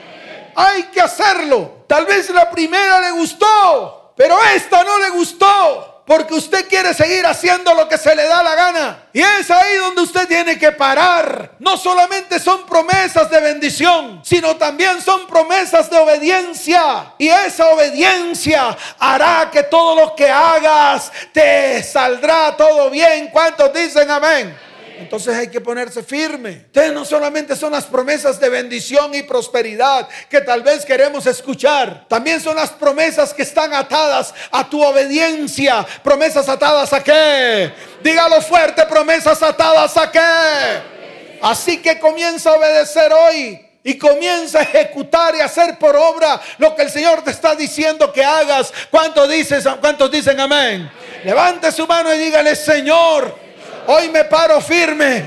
[0.54, 1.84] Hay que hacerlo.
[1.86, 7.24] Tal vez la primera le gustó, pero esta no le gustó porque usted quiere seguir
[7.24, 8.98] haciendo lo que se le da la gana.
[9.12, 11.52] Y es ahí donde usted tiene que parar.
[11.58, 17.14] No solamente son promesas de bendición, sino también son promesas de obediencia.
[17.16, 23.28] Y esa obediencia hará que todo lo que hagas te saldrá todo bien.
[23.28, 24.73] ¿Cuántos dicen amén?
[25.04, 26.62] Entonces hay que ponerse firme.
[26.64, 32.06] Ustedes no solamente son las promesas de bendición y prosperidad que tal vez queremos escuchar.
[32.08, 35.86] También son las promesas que están atadas a tu obediencia.
[36.02, 37.70] Promesas atadas a qué?
[38.02, 41.38] Dígalo fuerte, promesas atadas a qué?
[41.42, 46.74] Así que comienza a obedecer hoy y comienza a ejecutar y hacer por obra lo
[46.74, 48.72] que el Señor te está diciendo que hagas.
[48.90, 50.90] ¿Cuántos, dices, cuántos dicen amén?
[51.24, 53.43] Levante su mano y dígale, Señor,
[53.86, 55.24] Hoy me paro firme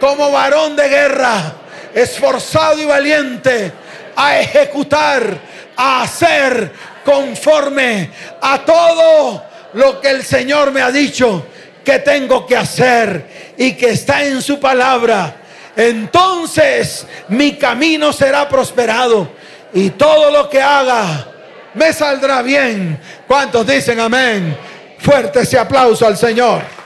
[0.00, 1.52] como varón de guerra,
[1.94, 3.72] esforzado y valiente
[4.16, 5.38] a ejecutar,
[5.76, 6.72] a hacer
[7.04, 9.44] conforme a todo
[9.74, 11.46] lo que el Señor me ha dicho
[11.84, 15.36] que tengo que hacer y que está en su palabra.
[15.76, 19.28] Entonces mi camino será prosperado
[19.72, 21.26] y todo lo que haga
[21.74, 22.98] me saldrá bien.
[23.26, 24.56] ¿Cuántos dicen amén?
[24.98, 26.77] Fuerte ese aplauso al Señor.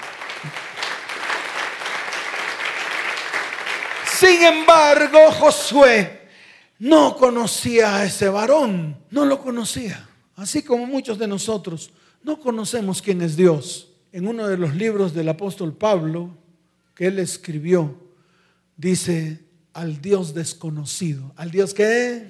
[4.22, 6.20] Sin embargo, Josué
[6.78, 10.08] no conocía a ese varón, no lo conocía.
[10.36, 11.90] Así como muchos de nosotros
[12.22, 13.88] no conocemos quién es Dios.
[14.12, 16.36] En uno de los libros del apóstol Pablo
[16.94, 17.96] que él escribió,
[18.76, 19.40] dice
[19.72, 21.32] al Dios desconocido.
[21.34, 22.28] ¿Al Dios qué?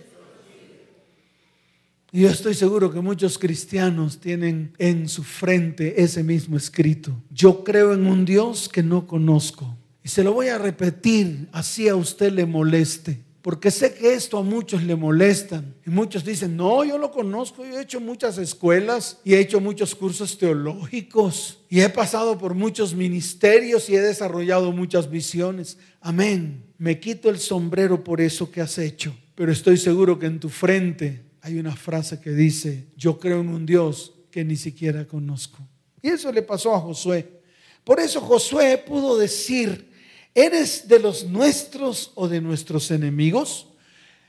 [2.11, 7.14] Y yo estoy seguro que muchos cristianos tienen en su frente ese mismo escrito.
[7.31, 9.76] Yo creo en un Dios que no conozco.
[10.05, 13.21] Y se lo voy a repetir, así a usted le moleste.
[13.43, 15.75] Porque sé que esto a muchos le molestan.
[15.85, 19.61] Y muchos dicen, no, yo lo conozco, yo he hecho muchas escuelas y he hecho
[19.61, 25.77] muchos cursos teológicos y he pasado por muchos ministerios y he desarrollado muchas visiones.
[26.00, 26.65] Amén.
[26.79, 29.13] Me quito el sombrero por eso que has hecho.
[29.35, 33.48] Pero estoy seguro que en tu frente hay una frase que dice, yo creo en
[33.48, 35.59] un Dios que ni siquiera conozco.
[36.00, 37.42] Y eso le pasó a Josué.
[37.83, 39.90] Por eso Josué pudo decir,
[40.35, 43.66] ¿eres de los nuestros o de nuestros enemigos?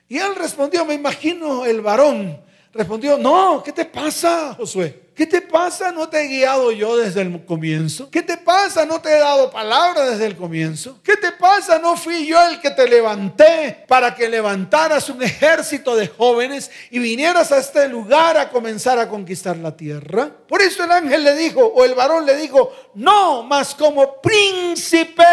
[0.10, 2.40] Y él respondió, me imagino el varón,
[2.74, 5.03] respondió, no, ¿qué te pasa, Josué?
[5.16, 5.92] ¿Qué te pasa?
[5.92, 8.10] ¿No te he guiado yo desde el comienzo?
[8.10, 8.84] ¿Qué te pasa?
[8.84, 11.00] ¿No te he dado palabra desde el comienzo?
[11.04, 11.78] ¿Qué te pasa?
[11.78, 16.98] ¿No fui yo el que te levanté para que levantaras un ejército de jóvenes y
[16.98, 20.32] vinieras a este lugar a comenzar a conquistar la tierra?
[20.48, 25.24] Por eso el ángel le dijo, o el varón le dijo, no, más como príncipe,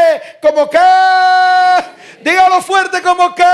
[0.43, 0.79] como que,
[2.23, 3.45] dígalo fuerte, como que,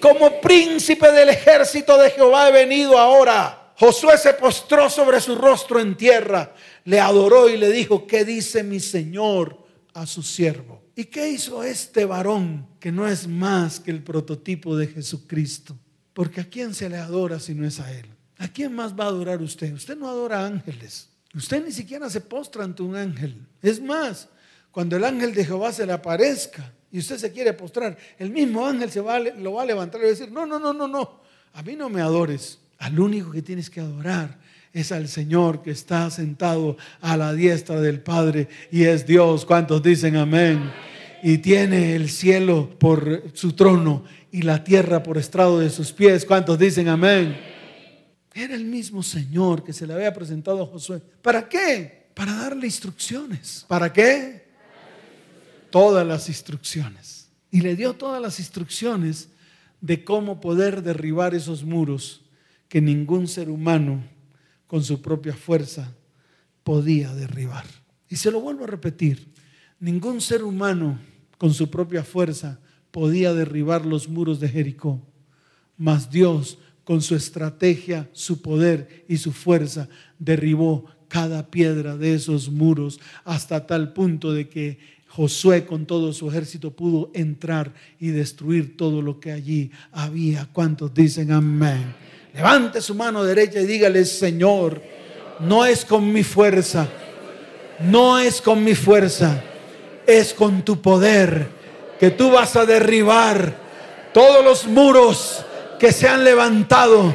[0.00, 3.59] como príncipe del ejército de Jehová he venido ahora.
[3.80, 6.54] Josué se postró sobre su rostro en tierra,
[6.84, 9.56] le adoró y le dijo, ¿qué dice mi Señor
[9.94, 10.82] a su siervo?
[10.94, 15.78] ¿Y qué hizo este varón que no es más que el prototipo de Jesucristo?
[16.12, 18.04] Porque a quién se le adora si no es a Él?
[18.36, 19.72] ¿A quién más va a adorar usted?
[19.72, 21.08] Usted no adora ángeles.
[21.34, 23.46] Usted ni siquiera se postra ante un ángel.
[23.62, 24.28] Es más,
[24.70, 28.66] cuando el ángel de Jehová se le aparezca y usted se quiere postrar, el mismo
[28.66, 30.86] ángel se va, lo va a levantar y va a decir, no, no, no, no,
[30.86, 31.22] no,
[31.54, 32.59] a mí no me adores.
[32.80, 34.38] Al único que tienes que adorar
[34.72, 39.44] es al Señor que está sentado a la diestra del Padre y es Dios.
[39.44, 40.72] ¿Cuántos dicen amén?
[41.22, 46.24] Y tiene el cielo por su trono y la tierra por estrado de sus pies.
[46.24, 47.38] ¿Cuántos dicen amén?
[48.32, 51.02] Era el mismo Señor que se le había presentado a Josué.
[51.20, 52.06] ¿Para qué?
[52.14, 53.66] Para darle instrucciones.
[53.68, 54.46] ¿Para qué?
[55.68, 57.28] Todas las instrucciones.
[57.50, 59.28] Y le dio todas las instrucciones
[59.82, 62.19] de cómo poder derribar esos muros
[62.70, 64.02] que ningún ser humano
[64.68, 65.92] con su propia fuerza
[66.62, 67.64] podía derribar.
[68.08, 69.26] Y se lo vuelvo a repetir,
[69.80, 71.00] ningún ser humano
[71.36, 72.60] con su propia fuerza
[72.92, 75.02] podía derribar los muros de Jericó,
[75.76, 79.88] mas Dios con su estrategia, su poder y su fuerza
[80.20, 86.28] derribó cada piedra de esos muros hasta tal punto de que Josué con todo su
[86.28, 90.46] ejército pudo entrar y destruir todo lo que allí había.
[90.52, 92.09] ¿Cuántos dicen amén?
[92.34, 94.80] Levante su mano derecha y dígale, Señor,
[95.40, 96.86] no es con mi fuerza,
[97.80, 99.42] no es con mi fuerza,
[100.06, 101.48] es con tu poder
[101.98, 103.52] que tú vas a derribar
[104.12, 105.44] todos los muros
[105.78, 107.14] que se han levantado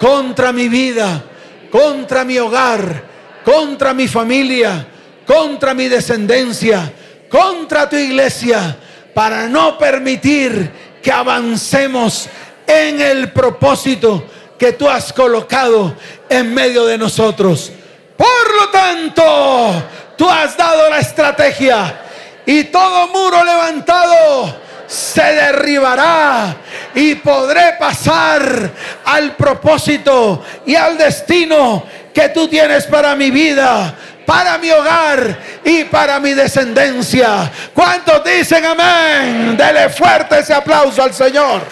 [0.00, 1.22] contra mi vida,
[1.70, 3.04] contra mi hogar,
[3.44, 4.86] contra mi familia,
[5.26, 6.92] contra mi descendencia,
[7.28, 8.76] contra tu iglesia,
[9.12, 10.70] para no permitir
[11.02, 12.28] que avancemos
[12.66, 14.24] en el propósito
[14.58, 15.94] que tú has colocado
[16.28, 17.72] en medio de nosotros.
[18.16, 19.82] Por lo tanto,
[20.16, 22.00] tú has dado la estrategia
[22.46, 26.56] y todo muro levantado se derribará
[26.94, 28.70] y podré pasar
[29.04, 31.84] al propósito y al destino
[32.14, 33.94] que tú tienes para mi vida,
[34.24, 37.50] para mi hogar y para mi descendencia.
[37.74, 39.56] ¿Cuántos dicen amén?
[39.56, 41.62] Dele fuerte ese aplauso al Señor.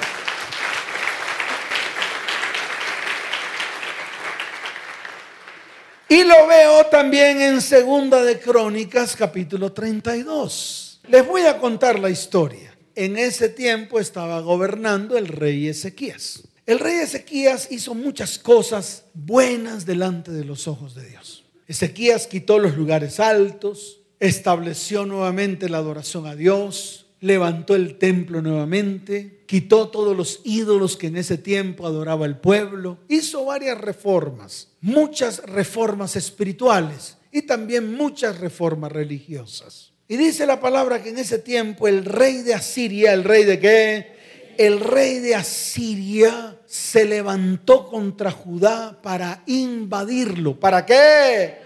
[6.09, 11.01] Y lo veo también en Segunda de Crónicas, capítulo 32.
[11.09, 12.77] Les voy a contar la historia.
[12.95, 16.43] En ese tiempo estaba gobernando el rey Ezequías.
[16.67, 21.45] El rey Ezequías hizo muchas cosas buenas delante de los ojos de Dios.
[21.67, 29.45] Ezequías quitó los lugares altos, estableció nuevamente la adoración a Dios, levantó el templo nuevamente,
[29.47, 35.43] quitó todos los ídolos que en ese tiempo adoraba el pueblo, hizo varias reformas, muchas
[35.45, 39.93] reformas espirituales y también muchas reformas religiosas.
[40.07, 43.59] Y dice la palabra que en ese tiempo el rey de Asiria, el rey de
[43.59, 44.15] qué?
[44.59, 50.61] El rey de Asiria se levantó contra Judá para invadirlo.
[50.61, 51.57] ¿Para qué?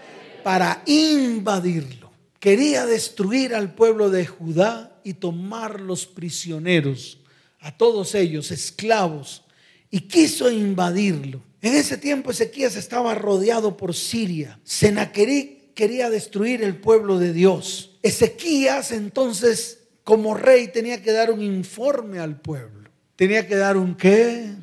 [0.43, 2.09] Para invadirlo.
[2.39, 7.17] Quería destruir al pueblo de Judá y tomar los prisioneros,
[7.59, 9.43] a todos ellos, esclavos,
[9.89, 11.41] y quiso invadirlo.
[11.61, 14.59] En ese tiempo Ezequías estaba rodeado por Siria.
[14.63, 17.97] Senaquerí quería destruir el pueblo de Dios.
[18.03, 22.87] Ezequías entonces como rey tenía que dar un informe al pueblo.
[23.15, 24.53] Tenía que dar un qué?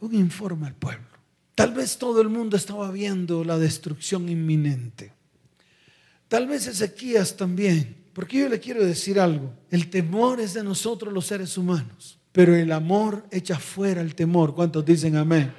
[0.00, 1.06] Un informe al pueblo.
[1.54, 5.12] Tal vez todo el mundo estaba viendo la destrucción inminente.
[6.28, 9.54] Tal vez Ezequías también porque yo le quiero decir algo.
[9.70, 14.56] El temor es de nosotros los seres humanos, pero el amor echa fuera el temor.
[14.56, 15.54] ¿Cuántos dicen amén?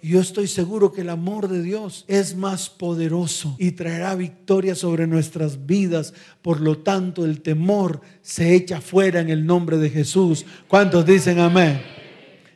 [0.00, 5.06] Yo estoy seguro que el amor de Dios es más poderoso y traerá victoria sobre
[5.06, 6.14] nuestras vidas.
[6.40, 10.46] Por lo tanto, el temor se echa fuera en el nombre de Jesús.
[10.68, 11.82] ¿Cuántos dicen amén?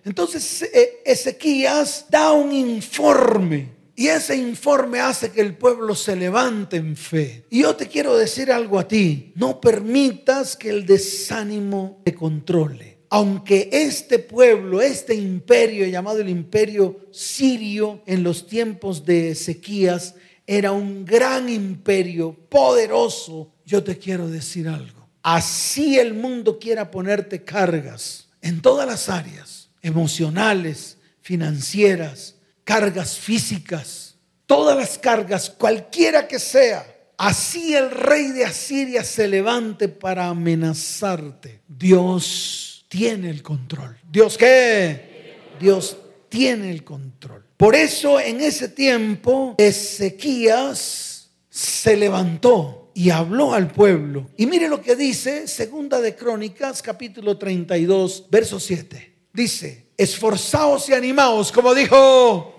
[0.02, 6.76] Entonces eh, Ezequías da un informe y ese informe hace que el pueblo se levante
[6.76, 7.46] en fe.
[7.48, 9.32] Y yo te quiero decir algo a ti.
[9.34, 12.94] No permitas que el desánimo te controle.
[13.08, 20.16] aunque este pueblo, este imperio llamado el imperio sirio en los tiempos de Ezequías,
[20.46, 25.08] era un gran imperio poderoso, yo te quiero decir algo.
[25.22, 32.35] Así el mundo quiera ponerte cargas en todas las áreas, emocionales, financieras,
[32.66, 36.84] cargas físicas, todas las cargas, cualquiera que sea.
[37.16, 41.62] Así el rey de Asiria se levante para amenazarte.
[41.68, 43.96] Dios tiene el control.
[44.10, 45.36] ¿Dios qué?
[45.60, 45.96] Dios
[46.28, 47.44] tiene el control.
[47.56, 54.28] Por eso en ese tiempo Ezequías se levantó y habló al pueblo.
[54.36, 59.14] Y mire lo que dice Segunda de Crónicas capítulo 32 verso 7.
[59.32, 62.55] Dice, esforzaos y animaos, como dijo,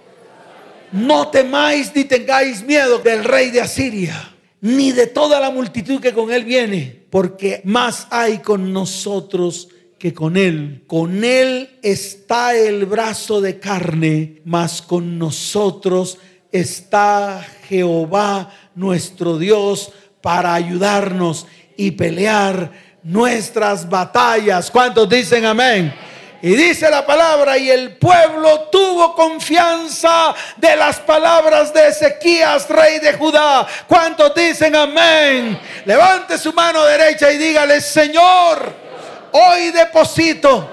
[0.92, 6.14] no temáis ni tengáis miedo del rey de Asiria, ni de toda la multitud que
[6.14, 10.84] con él viene, porque más hay con nosotros que con Él.
[10.88, 16.20] Con Él está el brazo de carne, mas con nosotros
[16.52, 22.72] está Jehová nuestro Dios para ayudarnos y pelear
[23.04, 24.70] nuestras batallas.
[24.72, 25.94] ¿Cuántos dicen amén?
[26.42, 33.00] Y dice la palabra, y el pueblo tuvo confianza de las palabras de Ezequías, rey
[33.00, 33.66] de Judá.
[33.88, 35.60] ¿Cuántos dicen amén?
[35.86, 38.88] Levante su mano derecha y dígale, Señor,
[39.32, 40.70] Hoy deposito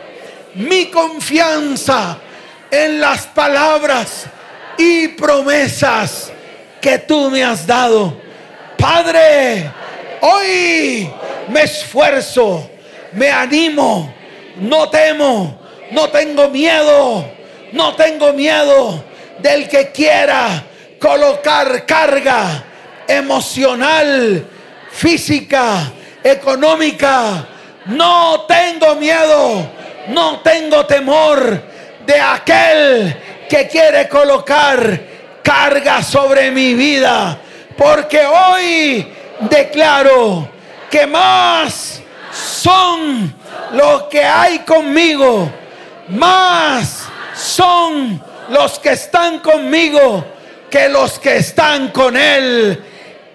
[0.55, 2.19] mi confianza
[2.71, 4.27] en las palabras
[4.79, 6.33] y promesas
[6.81, 8.17] que tú me has dado.
[8.79, 9.71] Padre,
[10.21, 11.11] hoy
[11.49, 12.71] me esfuerzo,
[13.13, 14.15] me animo,
[14.57, 15.59] no temo,
[15.91, 17.25] no tengo miedo,
[17.73, 19.05] no tengo miedo
[19.39, 20.65] del que quiera
[20.99, 22.65] colocar carga
[23.07, 24.47] emocional,
[24.91, 25.93] física,
[26.23, 27.47] económica,
[27.87, 29.71] no tengo miedo,
[30.09, 31.63] no tengo temor
[32.07, 33.17] de aquel
[33.49, 35.01] que quiere colocar
[35.43, 37.39] carga sobre mi vida.
[37.77, 39.07] Porque hoy
[39.41, 40.49] declaro
[40.91, 42.01] que más
[42.33, 43.35] son
[43.73, 45.51] los que hay conmigo,
[46.09, 50.25] más son los que están conmigo
[50.71, 52.83] que los que están con él.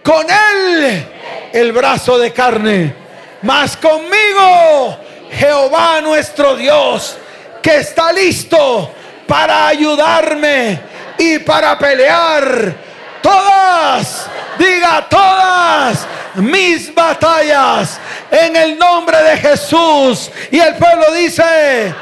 [0.03, 1.05] Con él
[1.51, 3.09] el brazo de carne
[3.41, 4.97] mas conmigo
[5.31, 7.17] Jehová nuestro Dios,
[7.61, 8.91] que está listo
[9.27, 10.79] para ayudarme
[11.17, 12.75] y para pelear
[13.21, 17.99] todas, diga todas mis batallas
[18.31, 20.31] en el nombre de Jesús.
[20.51, 21.93] Y el pueblo dice,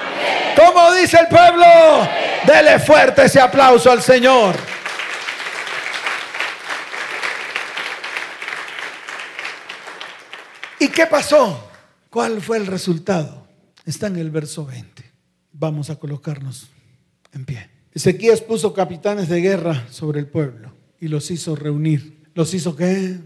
[0.55, 1.65] como dice el pueblo,
[2.45, 4.55] dele fuerte ese aplauso al Señor.
[10.80, 11.72] ¿Y qué pasó?
[12.09, 13.47] ¿Cuál fue el resultado?
[13.86, 15.03] Está en el verso 20.
[15.53, 16.68] Vamos a colocarnos
[17.34, 17.70] en pie.
[17.93, 22.17] Ezequías puso capitanes de guerra sobre el pueblo y los hizo reunir.
[22.33, 23.17] ¿Los hizo qué?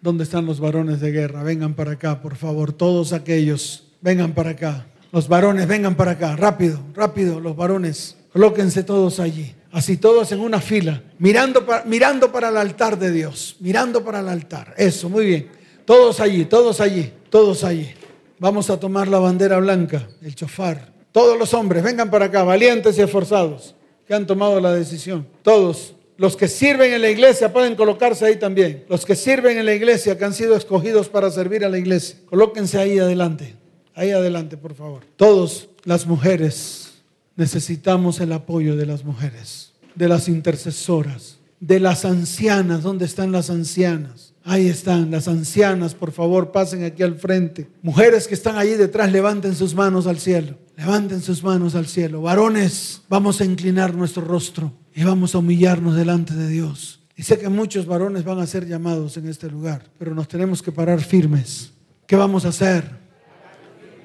[0.00, 1.42] ¿Dónde están los varones de guerra?
[1.42, 2.72] Vengan para acá, por favor.
[2.72, 4.86] Todos aquellos, vengan para acá.
[5.12, 6.36] Los varones, vengan para acá.
[6.36, 8.16] Rápido, rápido, los varones.
[8.32, 9.54] Colóquense todos allí.
[9.72, 13.56] Así todos en una fila, mirando para, mirando para el altar de Dios.
[13.60, 14.74] Mirando para el altar.
[14.76, 15.48] Eso, muy bien.
[15.84, 17.90] Todos allí, todos allí, todos allí.
[18.38, 20.92] Vamos a tomar la bandera blanca, el chofar.
[21.12, 23.74] Todos los hombres, vengan para acá, valientes y esforzados,
[24.06, 25.26] que han tomado la decisión.
[25.42, 25.95] Todos.
[26.18, 28.84] Los que sirven en la iglesia pueden colocarse ahí también.
[28.88, 32.16] Los que sirven en la iglesia, que han sido escogidos para servir a la iglesia,
[32.26, 33.54] colóquense ahí adelante.
[33.94, 35.04] Ahí adelante, por favor.
[35.16, 37.02] Todos, las mujeres,
[37.36, 42.82] necesitamos el apoyo de las mujeres, de las intercesoras, de las ancianas.
[42.82, 44.34] ¿Dónde están las ancianas?
[44.44, 47.68] Ahí están las ancianas, por favor, pasen aquí al frente.
[47.82, 50.56] Mujeres que están allí detrás, levanten sus manos al cielo.
[50.76, 52.22] Levanten sus manos al cielo.
[52.22, 57.00] Varones, vamos a inclinar nuestro rostro y vamos a humillarnos delante de Dios.
[57.14, 60.62] Y sé que muchos varones van a ser llamados en este lugar, pero nos tenemos
[60.62, 61.70] que parar firmes.
[62.06, 62.90] ¿Qué vamos a hacer?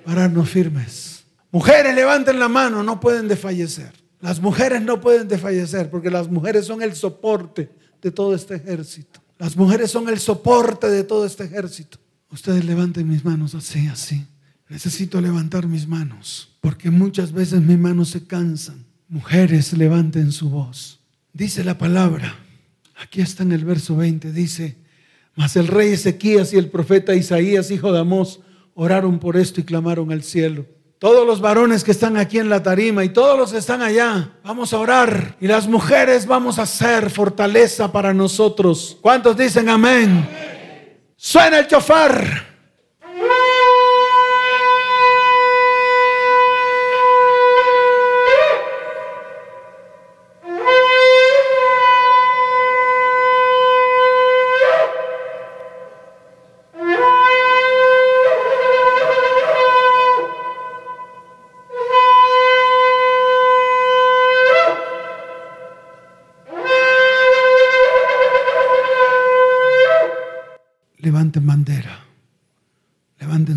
[0.06, 1.24] Pararnos firmes.
[1.50, 3.94] Mujeres, levanten la mano, no pueden desfallecer.
[4.20, 7.72] Las mujeres no pueden desfallecer porque las mujeres son el soporte
[8.02, 9.22] de todo este ejército.
[9.40, 12.00] Las mujeres son el soporte de todo este ejército.
[12.30, 14.28] Ustedes levanten mis manos así, así.
[14.68, 18.91] Necesito levantar mis manos, porque muchas veces mis manos se cansan.
[19.12, 21.00] Mujeres, levanten su voz.
[21.32, 22.36] Dice la palabra,
[22.96, 24.78] aquí está en el verso 20, dice,
[25.36, 28.40] mas el rey Ezequías y el profeta Isaías, hijo de Amós,
[28.74, 30.66] oraron por esto y clamaron al cielo
[31.02, 34.34] todos los varones que están aquí en la tarima y todos los que están allá,
[34.44, 35.36] vamos a orar.
[35.42, 39.00] Y las mujeres vamos a ser fortaleza para nosotros.
[39.02, 40.30] ¿Cuántos dicen amén?
[41.16, 42.51] Suena el chofar.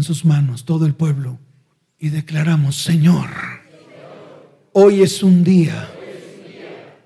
[0.04, 1.38] Sus manos todo el pueblo
[1.98, 3.28] y declaramos, Señor,
[4.72, 5.90] hoy es un día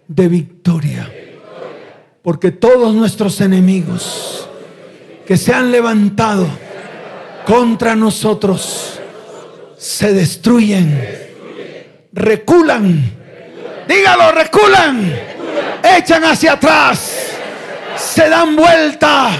[0.08, 1.10] de victoria,
[2.22, 4.48] porque todos nuestros enemigos
[5.26, 6.48] que se han levantado
[7.46, 8.98] contra nosotros
[9.76, 11.00] se destruyen,
[12.12, 13.12] reculan,
[13.86, 15.12] dígalo, reculan,
[15.96, 17.36] echan hacia atrás,
[17.96, 19.30] se dan vuelta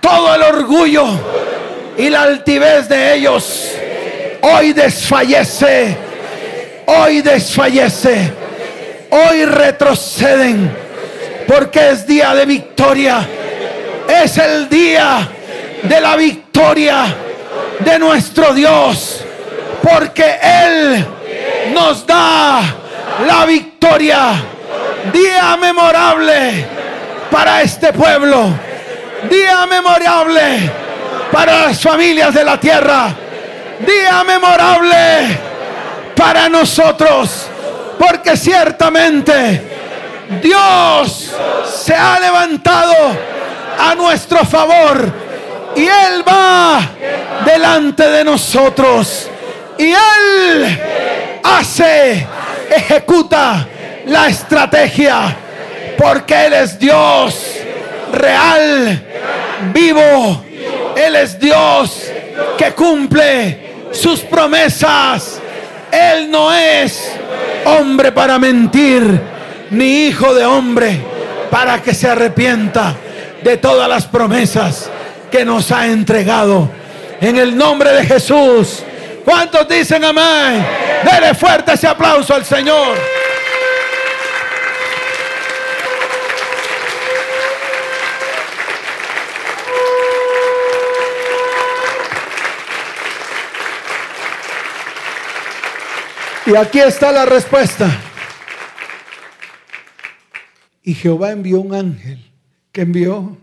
[0.00, 1.43] todo el orgullo
[1.96, 3.70] y la altivez de ellos
[4.42, 5.96] hoy desfallece,
[6.86, 8.32] hoy desfallece,
[9.10, 10.70] hoy retroceden,
[11.46, 13.26] porque es día de victoria,
[14.22, 15.28] es el día
[15.82, 17.04] de la victoria
[17.80, 19.24] de nuestro Dios,
[19.82, 21.06] porque Él
[21.72, 22.60] nos da
[23.26, 24.32] la victoria,
[25.12, 26.66] día memorable
[27.30, 28.48] para este pueblo,
[29.30, 30.83] día memorable
[31.34, 33.12] para las familias de la tierra.
[33.80, 35.36] Día memorable
[36.14, 37.48] para nosotros.
[37.98, 39.60] Porque ciertamente
[40.40, 41.32] Dios
[41.74, 42.94] se ha levantado
[43.80, 45.12] a nuestro favor.
[45.74, 46.78] Y Él va
[47.44, 49.28] delante de nosotros.
[49.76, 50.80] Y Él
[51.42, 52.28] hace,
[52.70, 53.66] ejecuta
[54.06, 55.36] la estrategia.
[55.98, 57.56] Porque Él es Dios
[58.12, 59.02] real,
[59.72, 60.43] vivo
[60.96, 62.02] él es Dios
[62.56, 65.40] que cumple sus promesas.
[65.90, 67.12] Él no es
[67.64, 69.20] hombre para mentir,
[69.70, 71.00] ni hijo de hombre
[71.50, 72.96] para que se arrepienta
[73.42, 74.90] de todas las promesas
[75.30, 76.70] que nos ha entregado.
[77.20, 78.82] En el nombre de Jesús.
[79.24, 80.66] ¿Cuántos dicen amén?
[81.02, 82.98] Dele fuerte ese aplauso al Señor.
[96.46, 97.90] Y aquí está la respuesta.
[100.82, 102.22] Y Jehová envió un ángel.
[102.70, 103.38] que envió?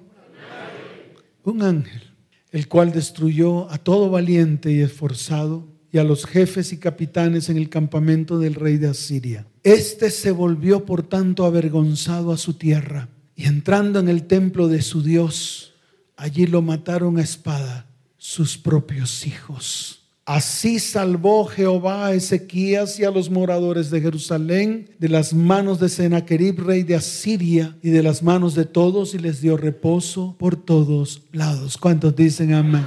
[1.44, 2.14] Un ángel.
[2.52, 7.58] El cual destruyó a todo valiente y esforzado y a los jefes y capitanes en
[7.58, 9.48] el campamento del rey de Asiria.
[9.64, 14.84] Este se volvió por tanto avergonzado a su tierra y entrando en el templo de
[14.84, 15.74] su Dios,
[16.16, 17.88] allí lo mataron a espada
[18.18, 20.01] sus propios hijos.
[20.26, 25.90] Así salvó Jehová a Ezequías y a los moradores de Jerusalén de las manos de
[25.90, 30.56] Sennacherib, rey de Asiria, y de las manos de todos, y les dio reposo por
[30.56, 31.76] todos lados.
[31.76, 32.86] ¿Cuántos dicen amén?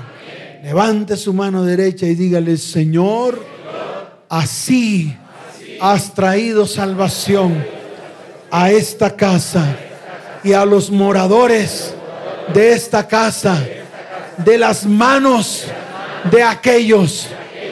[0.62, 3.44] Levante su mano derecha y dígale, Señor,
[4.28, 5.14] así
[5.80, 7.64] has traído salvación
[8.50, 9.76] a esta casa
[10.44, 11.94] y a los moradores
[12.54, 13.66] de esta casa
[14.38, 15.66] de las manos
[16.30, 17.28] de aquellos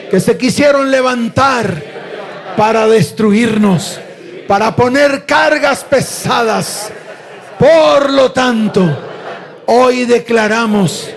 [0.09, 1.83] que se quisieron levantar
[2.55, 3.99] para destruirnos,
[4.47, 6.91] para poner cargas pesadas.
[7.57, 8.97] Por lo tanto,
[9.65, 11.09] hoy declaramos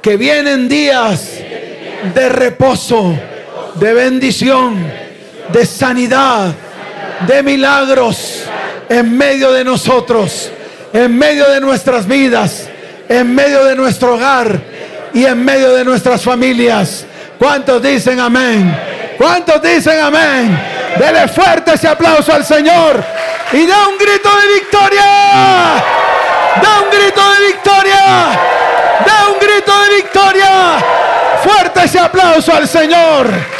[0.00, 1.38] que vienen días
[2.14, 3.18] de reposo,
[3.74, 4.86] de bendición,
[5.52, 6.54] de sanidad,
[7.26, 8.44] de milagros
[8.88, 10.50] en medio de nosotros,
[10.92, 12.68] en medio de nuestras vidas,
[13.08, 14.69] en medio de nuestro hogar
[15.12, 17.04] y en medio de nuestras familias.
[17.38, 18.76] ¿Cuántos dicen amén?
[19.16, 20.58] ¿Cuántos dicen amén?
[20.98, 23.02] Dele fuerte ese aplauso al Señor
[23.52, 25.04] y da un grito de victoria.
[26.62, 28.04] Da un grito de victoria.
[29.06, 30.50] Da un grito de victoria.
[31.42, 33.59] Fuerte ese aplauso al Señor.